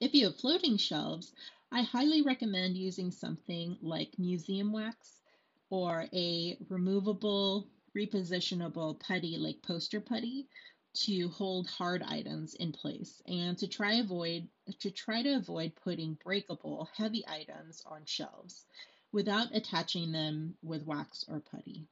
If 0.00 0.14
you 0.14 0.26
have 0.26 0.36
floating 0.36 0.76
shelves, 0.76 1.32
I 1.70 1.82
highly 1.82 2.22
recommend 2.22 2.76
using 2.76 3.10
something 3.10 3.76
like 3.82 4.18
museum 4.18 4.72
wax 4.72 5.20
or 5.70 6.06
a 6.12 6.56
removable, 6.68 7.68
repositionable 7.96 9.00
putty 9.00 9.36
like 9.36 9.60
poster 9.62 10.00
putty 10.00 10.48
to 10.94 11.28
hold 11.28 11.68
hard 11.68 12.02
items 12.02 12.54
in 12.54 12.72
place 12.72 13.22
and 13.26 13.58
to 13.58 13.68
try 13.68 13.94
avoid 13.94 14.48
to 14.80 14.90
try 14.90 15.22
to 15.22 15.36
avoid 15.36 15.72
putting 15.76 16.18
breakable 16.24 16.88
heavy 16.96 17.24
items 17.28 17.82
on 17.86 18.04
shelves 18.04 18.64
without 19.12 19.54
attaching 19.54 20.12
them 20.12 20.54
with 20.62 20.86
wax 20.86 21.24
or 21.28 21.40
putty. 21.40 21.86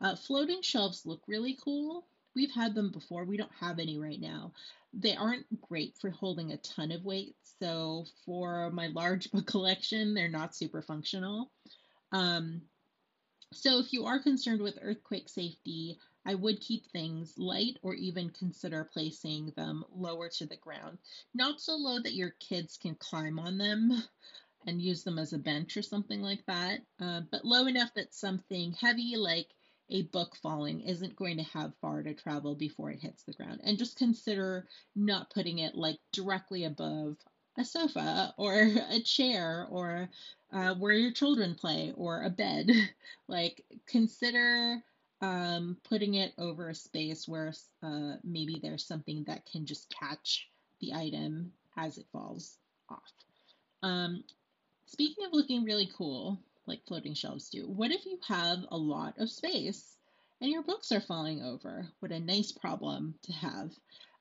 Uh, 0.00 0.16
floating 0.16 0.60
shelves 0.62 1.06
look 1.06 1.22
really 1.26 1.56
cool 1.62 2.04
We've 2.34 2.50
had 2.50 2.74
them 2.74 2.90
before. 2.90 3.24
We 3.24 3.36
don't 3.36 3.54
have 3.60 3.78
any 3.78 3.98
right 3.98 4.20
now. 4.20 4.52
They 4.92 5.16
aren't 5.16 5.60
great 5.60 5.96
for 6.00 6.10
holding 6.10 6.52
a 6.52 6.56
ton 6.58 6.92
of 6.92 7.04
weight. 7.04 7.36
So 7.60 8.06
for 8.24 8.70
my 8.70 8.88
large 8.88 9.30
book 9.32 9.46
collection, 9.46 10.14
they're 10.14 10.28
not 10.28 10.54
super 10.54 10.82
functional. 10.82 11.50
Um, 12.12 12.62
so 13.52 13.78
if 13.78 13.92
you 13.92 14.06
are 14.06 14.18
concerned 14.18 14.60
with 14.60 14.78
earthquake 14.82 15.28
safety, 15.28 15.98
I 16.26 16.34
would 16.34 16.60
keep 16.60 16.86
things 16.86 17.34
light 17.36 17.78
or 17.82 17.94
even 17.94 18.30
consider 18.30 18.88
placing 18.92 19.52
them 19.56 19.84
lower 19.94 20.28
to 20.30 20.46
the 20.46 20.56
ground. 20.56 20.98
Not 21.34 21.60
so 21.60 21.74
low 21.76 22.00
that 22.00 22.14
your 22.14 22.30
kids 22.40 22.78
can 22.78 22.94
climb 22.96 23.38
on 23.38 23.58
them 23.58 24.02
and 24.66 24.80
use 24.80 25.04
them 25.04 25.18
as 25.18 25.32
a 25.32 25.38
bench 25.38 25.76
or 25.76 25.82
something 25.82 26.22
like 26.22 26.44
that, 26.46 26.80
uh, 27.00 27.20
but 27.30 27.44
low 27.44 27.66
enough 27.66 27.92
that 27.94 28.14
something 28.14 28.72
heavy 28.72 29.14
like 29.16 29.48
a 29.90 30.02
book 30.02 30.36
falling 30.42 30.80
isn't 30.80 31.16
going 31.16 31.36
to 31.36 31.44
have 31.44 31.74
far 31.80 32.02
to 32.02 32.14
travel 32.14 32.54
before 32.54 32.90
it 32.90 33.00
hits 33.00 33.22
the 33.22 33.32
ground. 33.32 33.60
And 33.64 33.78
just 33.78 33.98
consider 33.98 34.66
not 34.96 35.30
putting 35.30 35.58
it 35.58 35.74
like 35.74 35.98
directly 36.12 36.64
above 36.64 37.16
a 37.58 37.64
sofa 37.64 38.34
or 38.36 38.70
a 38.90 39.00
chair 39.00 39.66
or 39.70 40.08
uh, 40.52 40.74
where 40.74 40.94
your 40.94 41.12
children 41.12 41.54
play 41.54 41.92
or 41.96 42.22
a 42.22 42.30
bed. 42.30 42.70
like 43.28 43.64
consider 43.86 44.82
um, 45.20 45.76
putting 45.88 46.14
it 46.14 46.32
over 46.38 46.68
a 46.68 46.74
space 46.74 47.28
where 47.28 47.52
uh, 47.82 48.14
maybe 48.22 48.58
there's 48.62 48.86
something 48.86 49.24
that 49.26 49.46
can 49.50 49.66
just 49.66 49.94
catch 49.98 50.48
the 50.80 50.92
item 50.92 51.52
as 51.76 51.98
it 51.98 52.06
falls 52.12 52.58
off. 52.90 53.12
Um, 53.82 54.24
speaking 54.86 55.24
of 55.24 55.32
looking 55.32 55.64
really 55.64 55.90
cool, 55.96 56.40
like 56.66 56.84
floating 56.86 57.14
shelves 57.14 57.50
do, 57.50 57.68
what 57.68 57.90
if 57.90 58.06
you 58.06 58.18
have 58.28 58.58
a 58.70 58.76
lot 58.76 59.18
of 59.18 59.30
space 59.30 59.96
and 60.40 60.50
your 60.50 60.62
books 60.62 60.92
are 60.92 61.00
falling 61.00 61.42
over? 61.42 61.88
What 62.00 62.12
a 62.12 62.20
nice 62.20 62.52
problem 62.52 63.14
to 63.22 63.32
have. 63.32 63.70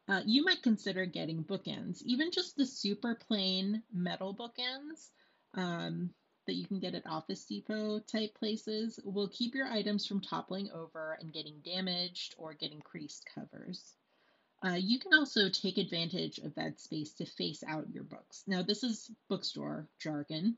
Uh, 0.07 0.21
you 0.25 0.43
might 0.43 0.61
consider 0.61 1.05
getting 1.05 1.43
bookends, 1.43 2.01
even 2.03 2.31
just 2.31 2.55
the 2.55 2.65
super 2.65 3.15
plain 3.15 3.83
metal 3.93 4.35
bookends. 4.35 5.09
Um, 5.55 6.09
that 6.45 6.55
you 6.55 6.67
can 6.67 6.79
get 6.79 6.95
at 6.95 7.07
Office 7.07 7.45
Depot 7.45 7.99
type 7.99 8.35
places 8.35 8.99
will 9.03 9.29
keep 9.29 9.55
your 9.55 9.67
items 9.67 10.05
from 10.05 10.21
toppling 10.21 10.69
over 10.71 11.17
and 11.19 11.33
getting 11.33 11.61
damaged 11.63 12.35
or 12.37 12.53
getting 12.53 12.81
creased 12.81 13.25
covers. 13.33 13.93
Uh, 14.65 14.75
you 14.75 14.99
can 14.99 15.13
also 15.13 15.49
take 15.49 15.77
advantage 15.77 16.37
of 16.39 16.55
that 16.55 16.79
space 16.79 17.13
to 17.13 17.25
face 17.25 17.63
out 17.67 17.89
your 17.93 18.03
books. 18.03 18.43
Now, 18.47 18.61
this 18.61 18.83
is 18.83 19.11
bookstore 19.29 19.87
jargon. 19.99 20.57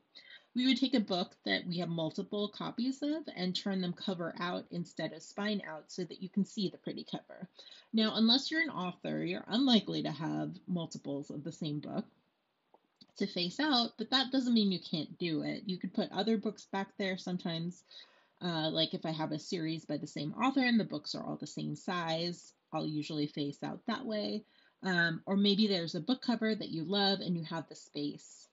We 0.56 0.66
would 0.66 0.78
take 0.78 0.94
a 0.94 1.00
book 1.00 1.36
that 1.44 1.66
we 1.66 1.76
have 1.80 1.90
multiple 1.90 2.48
copies 2.48 3.02
of 3.02 3.28
and 3.36 3.54
turn 3.54 3.82
them 3.82 3.92
cover 3.92 4.34
out 4.40 4.64
instead 4.70 5.12
of 5.12 5.22
spine 5.22 5.60
out 5.68 5.92
so 5.92 6.02
that 6.04 6.22
you 6.22 6.30
can 6.30 6.46
see 6.46 6.70
the 6.70 6.78
pretty 6.78 7.04
cover. 7.04 7.46
Now, 7.92 8.14
unless 8.14 8.50
you're 8.50 8.62
an 8.62 8.70
author, 8.70 9.22
you're 9.22 9.44
unlikely 9.48 10.02
to 10.04 10.10
have 10.10 10.56
multiples 10.66 11.28
of 11.28 11.44
the 11.44 11.52
same 11.52 11.80
book 11.80 12.06
to 13.18 13.26
face 13.26 13.60
out, 13.60 13.90
but 13.98 14.08
that 14.08 14.32
doesn't 14.32 14.54
mean 14.54 14.72
you 14.72 14.80
can't 14.80 15.18
do 15.18 15.42
it. 15.42 15.64
You 15.66 15.76
could 15.76 15.92
put 15.92 16.10
other 16.10 16.38
books 16.38 16.64
back 16.72 16.88
there 16.96 17.18
sometimes. 17.18 17.84
Uh, 18.40 18.70
like 18.70 18.94
if 18.94 19.04
I 19.04 19.10
have 19.10 19.32
a 19.32 19.38
series 19.38 19.84
by 19.84 19.98
the 19.98 20.06
same 20.06 20.32
author 20.32 20.60
and 20.60 20.80
the 20.80 20.84
books 20.84 21.14
are 21.14 21.22
all 21.22 21.36
the 21.36 21.46
same 21.46 21.76
size, 21.76 22.54
I'll 22.72 22.86
usually 22.86 23.26
face 23.26 23.62
out 23.62 23.80
that 23.88 24.06
way. 24.06 24.46
Um, 24.82 25.20
or 25.26 25.36
maybe 25.36 25.66
there's 25.66 25.94
a 25.94 26.00
book 26.00 26.22
cover 26.22 26.54
that 26.54 26.70
you 26.70 26.84
love 26.84 27.20
and 27.20 27.36
you 27.36 27.44
have 27.44 27.68
the 27.68 27.74
space. 27.74 28.48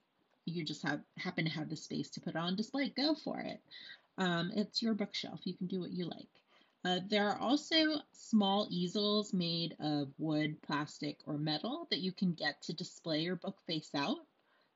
You 0.46 0.64
just 0.64 0.82
have 0.82 1.00
happen 1.18 1.44
to 1.44 1.50
have 1.50 1.68
the 1.68 1.76
space 1.76 2.10
to 2.10 2.20
put 2.20 2.36
on 2.36 2.56
display. 2.56 2.90
Go 2.90 3.14
for 3.14 3.40
it. 3.40 3.60
Um, 4.18 4.52
it's 4.54 4.82
your 4.82 4.94
bookshelf. 4.94 5.40
You 5.44 5.54
can 5.54 5.66
do 5.66 5.80
what 5.80 5.92
you 5.92 6.06
like. 6.06 6.28
Uh, 6.84 7.00
there 7.08 7.26
are 7.28 7.38
also 7.38 7.76
small 8.12 8.66
easels 8.70 9.32
made 9.32 9.74
of 9.80 10.08
wood, 10.18 10.60
plastic, 10.62 11.16
or 11.26 11.38
metal 11.38 11.86
that 11.90 12.00
you 12.00 12.12
can 12.12 12.34
get 12.34 12.60
to 12.62 12.74
display 12.74 13.20
your 13.20 13.36
book 13.36 13.56
face 13.66 13.90
out. 13.94 14.18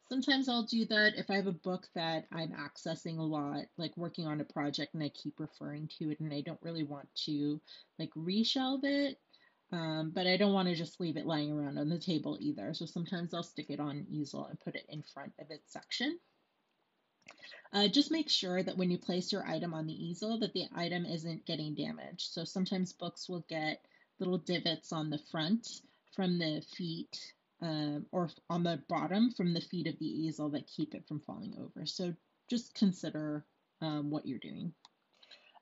Sometimes 0.09 0.49
I'll 0.49 0.63
do 0.63 0.87
that 0.87 1.19
if 1.19 1.29
I 1.31 1.35
have 1.35 1.47
a 1.47 1.53
book 1.53 1.87
that 1.95 2.25
I'm 2.33 2.53
accessing 2.53 3.19
a 3.19 3.23
lot, 3.23 3.67
like 3.77 3.95
working 3.95 4.27
on 4.27 4.41
a 4.41 4.45
project 4.45 4.95
and 4.95 5.03
I 5.03 5.11
keep 5.11 5.39
referring 5.39 5.91
to 5.99 6.11
it 6.11 6.21
and 6.21 6.33
I 6.33 6.41
don't 6.41 6.63
really 6.63 6.83
want 6.83 7.09
to 7.27 7.61
like 7.99 8.11
reshelve 8.15 8.85
it. 8.85 9.19
Um, 9.71 10.13
but 10.15 10.27
I 10.27 10.37
don't 10.37 10.55
want 10.55 10.69
to 10.69 10.75
just 10.75 10.99
leave 11.01 11.17
it 11.17 11.27
lying 11.27 11.53
around 11.53 11.79
on 11.79 11.89
the 11.89 11.99
table 11.99 12.39
either. 12.41 12.73
So 12.73 12.87
sometimes 12.87 13.35
I'll 13.35 13.43
stick 13.43 13.67
it 13.69 13.81
on 13.81 14.07
easel 14.11 14.47
and 14.47 14.59
put 14.61 14.75
it 14.75 14.87
in 14.89 15.03
front 15.03 15.33
of 15.39 15.51
its 15.51 15.73
section. 15.73 16.19
Uh, 17.73 17.87
just 17.89 18.11
make 18.11 18.31
sure 18.31 18.63
that 18.63 18.79
when 18.79 18.91
you 18.91 18.97
place 18.97 19.31
your 19.31 19.47
item 19.47 19.75
on 19.75 19.87
the 19.87 19.93
easel 19.93 20.39
that 20.39 20.55
the 20.55 20.65
item 20.75 21.05
isn't 21.05 21.45
getting 21.45 21.75
damaged. 21.75 22.33
So 22.33 22.45
sometimes 22.45 22.95
books 22.95 23.29
will 23.29 23.45
get 23.49 23.85
little 24.19 24.39
divots 24.39 24.93
on 24.93 25.11
the 25.11 25.21
front 25.31 25.69
from 26.15 26.39
the 26.39 26.63
feet 26.77 27.35
um, 27.61 28.07
or 28.11 28.31
on 28.49 28.63
the 28.63 28.83
bottom 28.89 29.33
from 29.33 29.53
the 29.53 29.61
feet 29.61 29.87
of 29.87 29.99
the 29.99 30.07
easel 30.07 30.49
that 30.51 30.67
keep 30.67 30.95
it 30.95 31.07
from 31.07 31.21
falling 31.21 31.55
over. 31.61 31.85
So 31.85 32.15
just 32.49 32.75
consider 32.75 33.45
um, 33.83 34.11
what 34.11 34.27
you're 34.27 34.39
doing. 34.39 34.73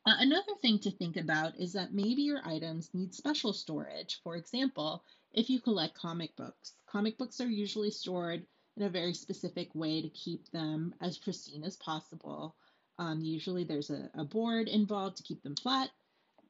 Uh, 0.07 0.15
another 0.21 0.55
thing 0.63 0.79
to 0.79 0.91
think 0.93 1.17
about 1.17 1.59
is 1.59 1.73
that 1.73 1.93
maybe 1.93 2.23
your 2.23 2.41
items 2.45 2.95
need 2.95 3.13
special 3.13 3.53
storage. 3.53 4.21
For 4.23 4.37
example, 4.37 5.03
if 5.33 5.51
you 5.51 5.61
collect 5.61 5.99
comic 5.99 6.37
books, 6.37 6.75
comic 6.87 7.19
books 7.19 7.41
are 7.41 7.49
usually 7.49 7.91
stored 7.91 8.47
in 8.77 8.85
a 8.85 8.89
very 8.89 9.15
specific 9.15 9.75
way 9.75 10.01
to 10.01 10.09
keep 10.11 10.49
them 10.53 10.95
as 11.01 11.19
pristine 11.19 11.65
as 11.65 11.77
possible. 11.77 12.55
Um, 12.99 13.21
usually 13.21 13.65
there's 13.65 13.91
a, 13.91 14.09
a, 14.15 14.25
board 14.25 14.69
involved 14.69 15.17
to 15.17 15.25
keep 15.25 15.43
them 15.43 15.57
flat 15.57 15.91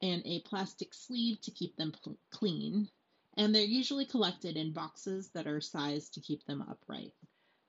and 0.03 0.21
a 0.25 0.41
plastic 0.41 0.93
sleeve 0.93 1.41
to 1.41 1.51
keep 1.51 1.75
them 1.77 1.93
clean 2.29 2.89
and 3.37 3.53
they're 3.53 3.63
usually 3.63 4.05
collected 4.05 4.55
in 4.55 4.71
boxes 4.71 5.29
that 5.29 5.47
are 5.47 5.61
sized 5.61 6.13
to 6.13 6.21
keep 6.21 6.45
them 6.45 6.63
upright. 6.69 7.13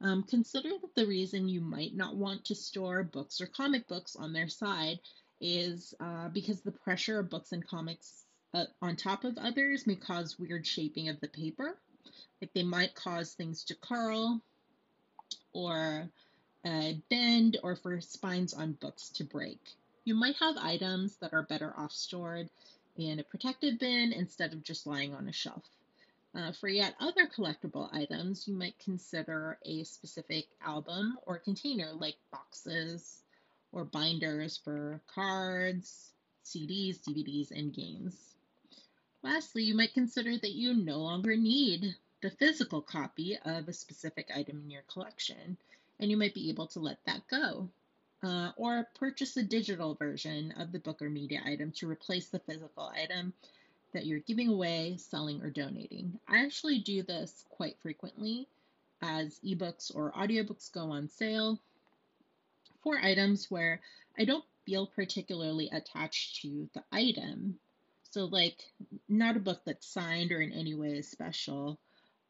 Um, 0.00 0.22
consider 0.22 0.70
that 0.80 0.94
the 0.94 1.06
reason 1.06 1.48
you 1.48 1.60
might 1.60 1.94
not 1.94 2.16
want 2.16 2.44
to 2.46 2.54
store 2.54 3.02
books 3.02 3.40
or 3.40 3.46
comic 3.46 3.88
books 3.88 4.16
on 4.16 4.32
their 4.32 4.48
side 4.48 5.00
is 5.40 5.94
uh, 6.00 6.28
because 6.28 6.60
the 6.60 6.72
pressure 6.72 7.18
of 7.18 7.30
books 7.30 7.52
and 7.52 7.66
comics 7.66 8.24
uh, 8.54 8.64
on 8.82 8.96
top 8.96 9.24
of 9.24 9.38
others 9.38 9.86
may 9.86 9.94
cause 9.94 10.38
weird 10.38 10.66
shaping 10.66 11.08
of 11.08 11.20
the 11.20 11.28
paper. 11.28 11.76
Like 12.40 12.52
they 12.54 12.62
might 12.62 12.94
cause 12.94 13.32
things 13.32 13.64
to 13.64 13.74
curl 13.74 14.40
or 15.52 16.08
uh, 16.64 16.92
bend 17.10 17.58
or 17.62 17.76
for 17.76 18.00
spines 18.00 18.54
on 18.54 18.72
books 18.72 19.10
to 19.10 19.24
break. 19.24 19.60
You 20.04 20.14
might 20.14 20.36
have 20.36 20.56
items 20.56 21.16
that 21.16 21.32
are 21.32 21.42
better 21.42 21.74
off 21.76 21.92
stored 21.92 22.48
in 22.96 23.20
a 23.20 23.24
protected 23.24 23.78
bin 23.78 24.12
instead 24.12 24.52
of 24.52 24.64
just 24.64 24.86
lying 24.86 25.14
on 25.14 25.28
a 25.28 25.32
shelf. 25.32 25.64
Uh, 26.34 26.52
for 26.52 26.68
yet 26.68 26.94
other 27.00 27.26
collectible 27.26 27.92
items, 27.92 28.46
you 28.46 28.54
might 28.54 28.78
consider 28.78 29.58
a 29.64 29.84
specific 29.84 30.46
album 30.64 31.18
or 31.26 31.38
container 31.38 31.92
like 31.92 32.16
boxes 32.30 33.22
or 33.72 33.84
binders 33.84 34.56
for 34.56 35.00
cards, 35.06 36.12
CDs, 36.44 37.00
DVDs, 37.00 37.50
and 37.50 37.74
games. 37.74 38.34
Lastly, 39.22 39.62
you 39.62 39.74
might 39.74 39.94
consider 39.94 40.38
that 40.38 40.54
you 40.54 40.74
no 40.74 40.98
longer 40.98 41.36
need 41.36 41.94
the 42.22 42.30
physical 42.30 42.80
copy 42.80 43.38
of 43.44 43.68
a 43.68 43.72
specific 43.72 44.30
item 44.34 44.60
in 44.64 44.70
your 44.70 44.82
collection, 44.82 45.56
and 46.00 46.10
you 46.10 46.16
might 46.16 46.34
be 46.34 46.48
able 46.48 46.66
to 46.68 46.80
let 46.80 46.98
that 47.04 47.26
go 47.28 47.68
uh, 48.22 48.50
or 48.56 48.88
purchase 48.98 49.36
a 49.36 49.42
digital 49.42 49.94
version 49.94 50.52
of 50.58 50.72
the 50.72 50.78
book 50.78 51.00
or 51.02 51.08
media 51.08 51.40
item 51.44 51.70
to 51.72 51.88
replace 51.88 52.28
the 52.28 52.40
physical 52.40 52.90
item 52.94 53.32
that 53.92 54.06
you're 54.06 54.18
giving 54.20 54.48
away, 54.48 54.96
selling, 54.98 55.40
or 55.42 55.50
donating. 55.50 56.18
I 56.28 56.44
actually 56.44 56.80
do 56.80 57.02
this 57.02 57.44
quite 57.50 57.78
frequently 57.80 58.48
as 59.00 59.38
ebooks 59.44 59.94
or 59.94 60.12
audiobooks 60.12 60.72
go 60.72 60.90
on 60.90 61.08
sale 61.08 61.58
for 62.88 62.98
items 62.98 63.50
where 63.50 63.80
I 64.18 64.24
don't 64.24 64.44
feel 64.64 64.86
particularly 64.86 65.68
attached 65.70 66.40
to 66.40 66.68
the 66.72 66.82
item. 66.90 67.58
So, 68.10 68.24
like, 68.24 68.56
not 69.08 69.36
a 69.36 69.40
book 69.40 69.60
that's 69.66 69.86
signed 69.86 70.32
or 70.32 70.40
in 70.40 70.52
any 70.52 70.74
way 70.74 70.96
is 70.96 71.10
special, 71.10 71.78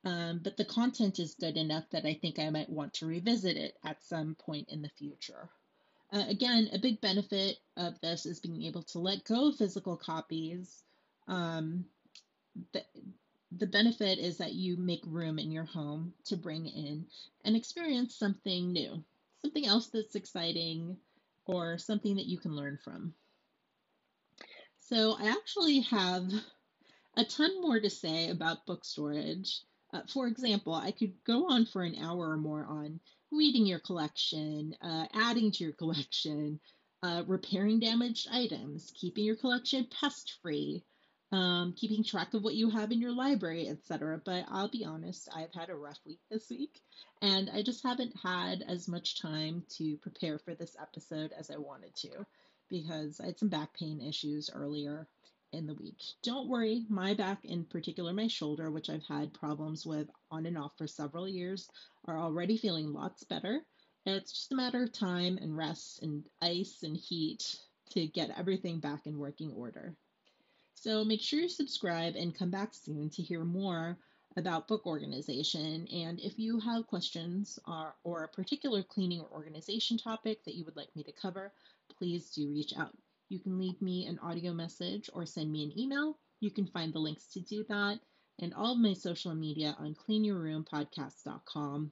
um, 0.05 0.41
but 0.43 0.57
the 0.57 0.65
content 0.65 1.21
is 1.21 1.37
good 1.39 1.57
enough 1.57 1.85
that 1.91 2.05
I 2.05 2.15
think 2.15 2.41
I 2.41 2.51
might 2.51 2.69
want 2.69 2.95
to 2.95 3.07
revisit 3.07 3.57
it 3.57 3.77
at 3.85 4.03
some 4.03 4.35
point 4.35 4.69
in 4.71 4.83
the 4.83 4.91
future. 4.99 5.49
Uh, 6.13 6.25
again, 6.29 6.69
a 6.73 6.79
big 6.79 7.01
benefit 7.01 7.59
of 7.77 8.01
this 8.01 8.27
is 8.27 8.41
being 8.41 8.65
able 8.65 8.83
to 8.83 8.99
let 8.99 9.25
go 9.25 9.51
of 9.51 9.57
physical 9.57 9.97
copies. 9.97 10.83
Um, 11.29 11.85
the, 12.73 12.83
the 13.53 13.67
benefit 13.67 14.19
is 14.19 14.39
that 14.39 14.55
you 14.55 14.77
make 14.77 15.03
room 15.07 15.39
in 15.39 15.53
your 15.53 15.67
home 15.67 16.15
to 16.25 16.37
bring 16.37 16.67
in 16.67 17.07
and 17.45 17.55
experience 17.55 18.17
something 18.17 18.73
new, 18.73 19.05
something 19.43 19.67
else 19.67 19.89
that's 19.89 20.15
exciting, 20.15 20.97
or 21.47 21.79
something 21.79 22.17
that 22.17 22.27
you 22.27 22.39
can 22.39 22.55
learn 22.55 22.79
from. 22.85 23.15
So, 24.79 25.17
I 25.19 25.29
actually 25.29 25.81
have 25.81 26.31
a 27.17 27.25
ton 27.25 27.61
more 27.61 27.81
to 27.81 27.91
say 27.91 28.31
about 28.31 28.67
book 28.67 28.85
storage. 28.85 29.63
Uh, 29.93 30.03
for 30.13 30.27
example, 30.27 30.75
I 30.75 30.93
could 30.93 31.15
go 31.25 31.49
on 31.49 31.67
for 31.67 31.83
an 31.83 31.97
hour 31.97 32.31
or 32.31 32.37
more 32.37 32.65
on 32.65 33.01
reading 33.31 33.67
your 33.67 33.81
collection, 33.81 34.75
uh, 34.83 35.07
adding 35.13 35.51
to 35.53 35.65
your 35.65 35.73
collection, 35.73 36.61
uh, 37.03 37.23
repairing 37.27 37.81
damaged 37.81 38.29
items, 38.31 38.93
keeping 38.95 39.25
your 39.25 39.37
collection 39.37 39.87
pest 40.01 40.39
free, 40.43 40.85
um, 41.31 41.75
keeping 41.77 42.03
track 42.05 42.35
of 42.35 42.43
what 42.43 42.55
you 42.55 42.71
have 42.71 42.91
in 42.91 43.01
your 43.01 43.13
library, 43.13 43.69
etc. 43.69 44.21
But 44.25 44.45
I'll 44.49 44.71
be 44.71 44.85
honest, 44.85 45.29
I've 45.35 45.53
had 45.53 45.69
a 45.69 45.75
rough 45.75 45.99
week 46.07 46.21
this 46.31 46.49
week, 46.51 46.81
and 47.21 47.51
I 47.51 47.63
just 47.63 47.83
haven't 47.83 48.15
had 48.23 48.65
as 48.67 48.89
much 48.89 49.21
time 49.21 49.65
to 49.77 49.97
prepare 49.99 50.39
for 50.39 50.55
this 50.55 50.77
episode 50.81 51.33
as 51.39 51.51
I 51.51 51.59
wanted 51.59 51.95
to 51.97 52.27
because 52.71 53.21
I 53.21 53.27
had 53.27 53.39
some 53.39 53.49
back 53.49 53.75
pain 53.79 54.01
issues 54.01 54.51
earlier 54.53 55.07
in 55.53 55.67
the 55.67 55.75
week. 55.75 56.03
Don't 56.23 56.49
worry, 56.49 56.85
my 56.89 57.15
back, 57.15 57.45
in 57.45 57.65
particular 57.65 58.13
my 58.13 58.29
shoulder, 58.29 58.71
which 58.71 58.91
I've 58.91 59.07
had 59.07 59.33
problems 59.33 59.87
with 59.87 60.09
on 60.31 60.47
and 60.47 60.59
off 60.59 60.77
for 60.77 60.87
several 60.87 61.29
years, 61.29 61.69
are 62.07 62.19
already 62.19 62.59
feeling 62.59 62.93
lots 62.93 63.25
better. 63.25 63.61
It's 64.05 64.33
just 64.33 64.53
a 64.53 64.57
matter 64.57 64.83
of 64.83 64.93
time 64.93 65.39
and 65.39 65.57
rest 65.57 66.03
and 66.03 66.25
ice 66.41 66.83
and 66.83 66.97
heat 66.97 67.59
to 67.91 68.07
get 68.07 68.39
everything 68.39 68.81
back 68.81 69.07
in 69.07 69.19
working 69.19 69.53
order. 69.53 69.95
So 70.81 71.05
make 71.05 71.21
sure 71.21 71.41
you 71.41 71.49
subscribe 71.49 72.15
and 72.15 72.39
come 72.39 72.51
back 72.51 72.73
soon 72.73 73.11
to 73.11 73.23
hear 73.23 73.45
more 73.45 73.99
about 74.37 74.69
book 74.69 74.87
organization. 74.87 75.89
And 75.89 76.21
if 76.21 76.39
you 76.39 76.61
have 76.61 76.87
questions 76.87 77.59
or, 77.67 77.97
or 78.05 78.23
a 78.23 78.29
particular 78.29 78.85
cleaning 78.85 79.21
or 79.21 79.29
organization 79.33 79.99
topic 79.99 80.45
that 80.45 80.55
you 80.55 80.65
would 80.65 80.77
like 80.77 80.95
me 80.95 81.03
to 81.03 81.11
cover, 81.11 81.53
please 81.99 82.31
do 82.31 82.53
reach 82.53 82.75
out. 82.79 82.97
You 83.29 83.41
can 83.41 83.59
leave 83.59 83.83
me 83.83 84.07
an 84.07 84.21
audio 84.21 84.53
message 84.53 85.11
or 85.13 85.27
send 85.27 85.51
me 85.51 85.65
an 85.65 85.77
email. 85.77 86.17
You 86.39 86.53
can 86.53 86.69
find 86.69 86.93
the 86.93 87.01
links 87.01 87.27
to 87.33 87.41
do 87.41 87.65
that 87.69 87.99
and 88.39 88.55
all 88.55 88.75
of 88.75 88.79
my 88.79 88.93
social 88.93 89.35
media 89.35 89.75
on 89.81 89.97
cleanyourroompodcast.com. 89.97 91.91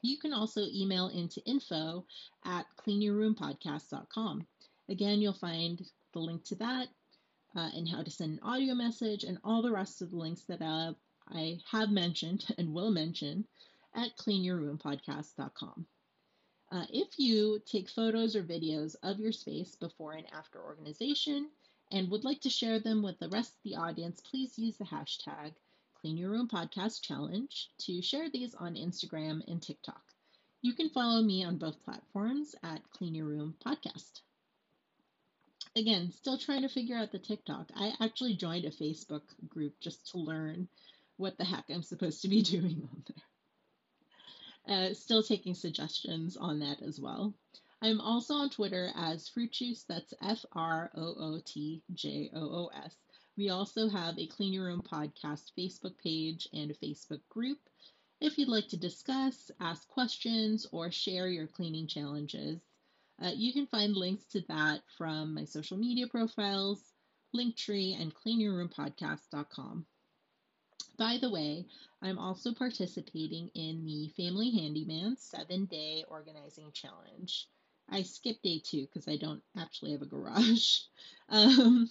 You 0.00 0.18
can 0.18 0.32
also 0.32 0.62
email 0.62 1.08
into 1.08 1.44
info 1.44 2.06
at 2.46 2.64
cleanyourroompodcast.com. 2.78 4.46
Again, 4.88 5.20
you'll 5.20 5.34
find 5.34 5.82
the 6.14 6.20
link 6.20 6.44
to 6.44 6.54
that 6.54 6.88
uh, 7.54 7.70
and 7.74 7.88
how 7.88 8.02
to 8.02 8.10
send 8.10 8.32
an 8.32 8.40
audio 8.42 8.74
message 8.74 9.24
and 9.24 9.38
all 9.44 9.62
the 9.62 9.70
rest 9.70 10.02
of 10.02 10.10
the 10.10 10.16
links 10.16 10.42
that 10.44 10.62
uh, 10.62 10.92
I 11.28 11.58
have 11.70 11.90
mentioned 11.90 12.46
and 12.58 12.72
will 12.72 12.90
mention 12.90 13.46
at 13.94 14.16
cleanyourroompodcast.com. 14.16 15.86
Uh, 16.70 16.86
if 16.90 17.18
you 17.18 17.60
take 17.66 17.90
photos 17.90 18.34
or 18.34 18.42
videos 18.42 18.96
of 19.02 19.20
your 19.20 19.32
space 19.32 19.74
before 19.76 20.14
and 20.14 20.26
after 20.32 20.62
organization 20.62 21.50
and 21.90 22.10
would 22.10 22.24
like 22.24 22.40
to 22.40 22.50
share 22.50 22.80
them 22.80 23.02
with 23.02 23.18
the 23.18 23.28
rest 23.28 23.52
of 23.52 23.62
the 23.64 23.76
audience, 23.76 24.20
please 24.20 24.58
use 24.58 24.78
the 24.78 24.84
hashtag 24.84 25.52
Clean 26.00 26.16
Your 26.16 26.30
Room 26.30 26.48
Podcast 26.48 27.02
Challenge 27.02 27.70
to 27.80 28.00
share 28.00 28.30
these 28.30 28.54
on 28.54 28.74
Instagram 28.74 29.46
and 29.46 29.62
TikTok. 29.62 30.02
You 30.62 30.72
can 30.72 30.88
follow 30.88 31.22
me 31.22 31.44
on 31.44 31.58
both 31.58 31.82
platforms 31.84 32.54
at 32.62 32.88
Clean 32.90 33.14
Your 33.14 33.26
Room 33.26 33.54
Podcast 33.64 34.22
again, 35.76 36.10
still 36.12 36.38
trying 36.38 36.62
to 36.62 36.68
figure 36.68 36.96
out 36.96 37.12
the 37.12 37.18
TikTok. 37.18 37.70
I 37.74 37.92
actually 38.00 38.34
joined 38.34 38.64
a 38.64 38.70
Facebook 38.70 39.22
group 39.48 39.74
just 39.80 40.10
to 40.12 40.18
learn 40.18 40.68
what 41.16 41.38
the 41.38 41.44
heck 41.44 41.64
I'm 41.70 41.82
supposed 41.82 42.22
to 42.22 42.28
be 42.28 42.42
doing 42.54 42.88
on 42.90 43.04
there. 43.06 43.24
Uh, 44.64 44.94
still 44.94 45.22
taking 45.22 45.54
suggestions 45.54 46.36
on 46.36 46.60
that 46.60 46.82
as 46.82 47.00
well. 47.00 47.34
I'm 47.80 48.00
also 48.00 48.34
on 48.34 48.50
Twitter 48.50 48.92
as 48.94 49.28
Fruit 49.28 49.50
Juice, 49.50 49.82
that's 49.88 50.14
F 50.22 50.44
R 50.52 50.90
O 50.94 51.14
O 51.18 51.40
T 51.44 51.82
J 51.94 52.30
O 52.32 52.40
O 52.40 52.70
S. 52.84 52.94
We 53.36 53.48
also 53.48 53.88
have 53.88 54.18
a 54.18 54.26
Clean 54.26 54.52
Your 54.52 54.66
Room 54.66 54.82
podcast 54.82 55.50
Facebook 55.58 55.98
page 55.98 56.46
and 56.52 56.70
a 56.70 56.74
Facebook 56.74 57.22
group. 57.28 57.58
If 58.20 58.38
you'd 58.38 58.48
like 58.48 58.68
to 58.68 58.76
discuss, 58.76 59.50
ask 59.58 59.88
questions, 59.88 60.64
or 60.70 60.92
share 60.92 61.26
your 61.26 61.48
cleaning 61.48 61.88
challenges, 61.88 62.60
uh, 63.22 63.30
you 63.34 63.52
can 63.52 63.66
find 63.66 63.94
links 63.94 64.24
to 64.24 64.40
that 64.48 64.80
from 64.98 65.34
my 65.34 65.44
social 65.44 65.76
media 65.76 66.06
profiles, 66.06 66.92
Linktree, 67.34 68.00
and 68.00 68.12
cleanyourroompodcast.com. 68.14 69.86
By 70.98 71.18
the 71.20 71.30
way, 71.30 71.66
I'm 72.02 72.18
also 72.18 72.52
participating 72.52 73.48
in 73.54 73.84
the 73.84 74.08
Family 74.16 74.50
Handyman 74.50 75.16
seven 75.16 75.66
day 75.66 76.04
organizing 76.08 76.70
challenge. 76.72 77.48
I 77.88 78.02
skipped 78.02 78.42
day 78.42 78.60
two 78.64 78.82
because 78.82 79.08
I 79.08 79.16
don't 79.16 79.42
actually 79.56 79.92
have 79.92 80.02
a 80.02 80.06
garage. 80.06 80.78
Um, 81.28 81.90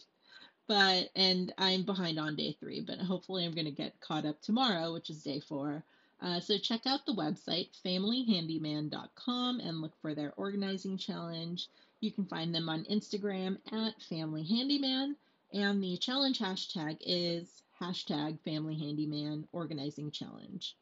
but, 0.67 1.10
and 1.15 1.52
I'm 1.58 1.84
behind 1.84 2.20
on 2.20 2.36
day 2.36 2.56
three, 2.60 2.82
but 2.82 3.00
hopefully 3.00 3.44
I'm 3.44 3.56
going 3.56 3.65
to 3.65 3.72
get 3.72 4.00
caught 4.02 4.26
up 4.26 4.39
tomorrow, 4.41 4.94
which 4.94 5.10
is 5.10 5.24
day 5.24 5.39
four. 5.39 5.84
Uh, 6.21 6.39
so 6.39 6.57
check 6.57 6.86
out 6.86 7.05
the 7.05 7.15
website, 7.15 7.69
familyhandyman.com, 7.84 9.60
and 9.60 9.81
look 9.81 9.93
for 10.01 10.13
their 10.13 10.34
organizing 10.38 10.95
challenge. 10.95 11.67
You 11.99 12.12
can 12.12 12.25
find 12.25 12.53
them 12.53 12.69
on 12.69 12.86
Instagram 12.86 13.57
at 13.71 13.99
familyhandyman, 13.99 15.15
and 15.51 15.84
the 15.84 15.97
challenge 15.97 16.39
hashtag 16.39 16.97
is 17.01 17.63
hashtag 17.81 18.38
familyhandyman 18.45 19.45
organizing 19.51 20.12
challenge. 20.12 20.75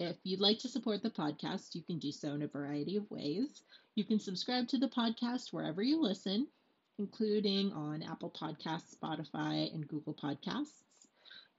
If 0.00 0.16
you'd 0.24 0.40
like 0.40 0.58
to 0.60 0.68
support 0.68 1.04
the 1.04 1.10
podcast, 1.10 1.76
you 1.76 1.82
can 1.82 2.00
do 2.00 2.10
so 2.10 2.32
in 2.32 2.42
a 2.42 2.48
variety 2.48 2.96
of 2.96 3.08
ways. 3.12 3.62
You 3.94 4.02
can 4.02 4.18
subscribe 4.18 4.66
to 4.68 4.78
the 4.78 4.88
podcast 4.88 5.52
wherever 5.52 5.84
you 5.84 6.02
listen, 6.02 6.48
including 6.98 7.72
on 7.72 8.02
Apple 8.02 8.30
Podcasts, 8.30 8.96
Spotify, 8.96 9.72
and 9.72 9.86
Google 9.86 10.14
Podcasts. 10.14 10.82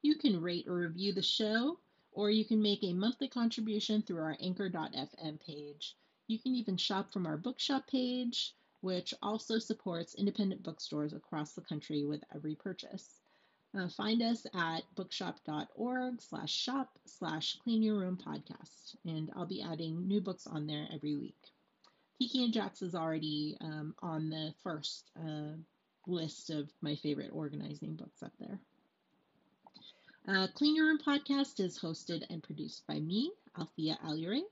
You 0.02 0.16
can 0.16 0.42
rate 0.42 0.68
or 0.68 0.76
review 0.76 1.14
the 1.14 1.22
show 1.22 1.80
or 2.16 2.32
you 2.32 2.46
can 2.46 2.62
make 2.62 2.82
a 2.82 2.94
monthly 2.94 3.28
contribution 3.28 4.02
through 4.02 4.24
our 4.24 4.38
anchor.fm 4.40 5.40
page. 5.46 5.96
You 6.28 6.40
can 6.40 6.56
even 6.56 6.78
shop 6.78 7.12
from 7.12 7.28
our 7.28 7.38
bookshop 7.38 7.88
page, 7.88 8.54
which 8.80 9.14
also 9.22 9.60
supports 9.60 10.16
independent 10.16 10.64
bookstores 10.64 11.14
across 11.14 11.52
the 11.52 11.62
country 11.62 12.06
with 12.06 12.24
every 12.34 12.56
purchase. 12.56 13.20
Uh, 13.78 13.90
find 13.90 14.22
us 14.22 14.46
at 14.56 14.84
bookshop.org 14.96 16.22
slash 16.22 16.54
shop 16.54 16.98
slash 17.06 17.58
clean 17.64 17.84
your 17.84 18.00
room 18.00 18.18
podcast, 18.18 18.96
and 19.06 19.30
I'll 19.36 19.46
be 19.46 19.62
adding 19.62 20.08
new 20.08 20.22
books 20.22 20.48
on 20.48 20.66
there 20.66 20.88
every 20.94 21.16
week. 21.16 21.52
Kiki 22.18 22.46
and 22.46 22.54
Jax 22.54 22.82
is 22.82 22.96
already 22.96 23.58
um, 23.60 23.94
on 24.02 24.30
the 24.30 24.54
first 24.64 25.12
uh, 25.20 25.58
list 26.08 26.50
of 26.50 26.70
my 26.82 26.96
favorite 26.96 27.32
organizing 27.34 27.96
books 27.96 28.24
up 28.24 28.32
there. 28.40 28.58
Uh, 30.28 30.48
Clean 30.56 30.76
Your 30.76 30.88
Room 30.88 30.98
podcast 30.98 31.60
is 31.60 31.78
hosted 31.78 32.24
and 32.32 32.42
produced 32.42 32.88
by 32.88 33.00
me, 33.00 33.32
Althea 33.60 34.00
Alluring. 34.04 34.48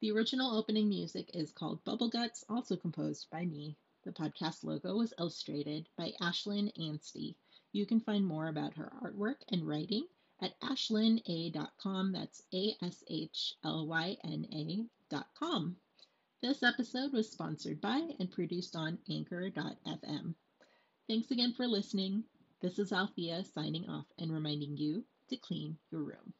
The 0.00 0.12
original 0.12 0.56
opening 0.56 0.88
music 0.88 1.32
is 1.34 1.50
called 1.50 1.82
Bubble 1.82 2.08
Guts, 2.08 2.44
also 2.48 2.76
composed 2.76 3.28
by 3.28 3.44
me. 3.44 3.76
The 4.04 4.12
podcast 4.12 4.62
logo 4.62 4.96
was 4.96 5.12
illustrated 5.18 5.88
by 5.96 6.12
Ashlyn 6.20 6.70
Anstey. 6.80 7.36
You 7.72 7.84
can 7.84 7.98
find 7.98 8.24
more 8.24 8.46
about 8.46 8.74
her 8.74 8.92
artwork 9.02 9.42
and 9.48 9.66
writing 9.66 10.06
at 10.40 10.58
ashlyna.com. 10.60 12.12
That's 12.12 12.42
A 12.54 12.76
S 12.80 13.02
H 13.08 13.54
L 13.64 13.88
Y 13.88 14.16
N 14.22 14.46
A.com. 15.10 15.76
This 16.42 16.62
episode 16.62 17.12
was 17.12 17.28
sponsored 17.28 17.80
by 17.80 18.08
and 18.20 18.30
produced 18.30 18.76
on 18.76 19.00
Anchor.fm. 19.10 20.34
Thanks 21.08 21.30
again 21.32 21.54
for 21.54 21.66
listening. 21.66 22.22
This 22.60 22.80
is 22.80 22.92
Althea 22.92 23.44
signing 23.44 23.88
off 23.88 24.06
and 24.18 24.32
reminding 24.32 24.76
you 24.76 25.04
to 25.28 25.36
clean 25.36 25.78
your 25.92 26.02
room. 26.02 26.34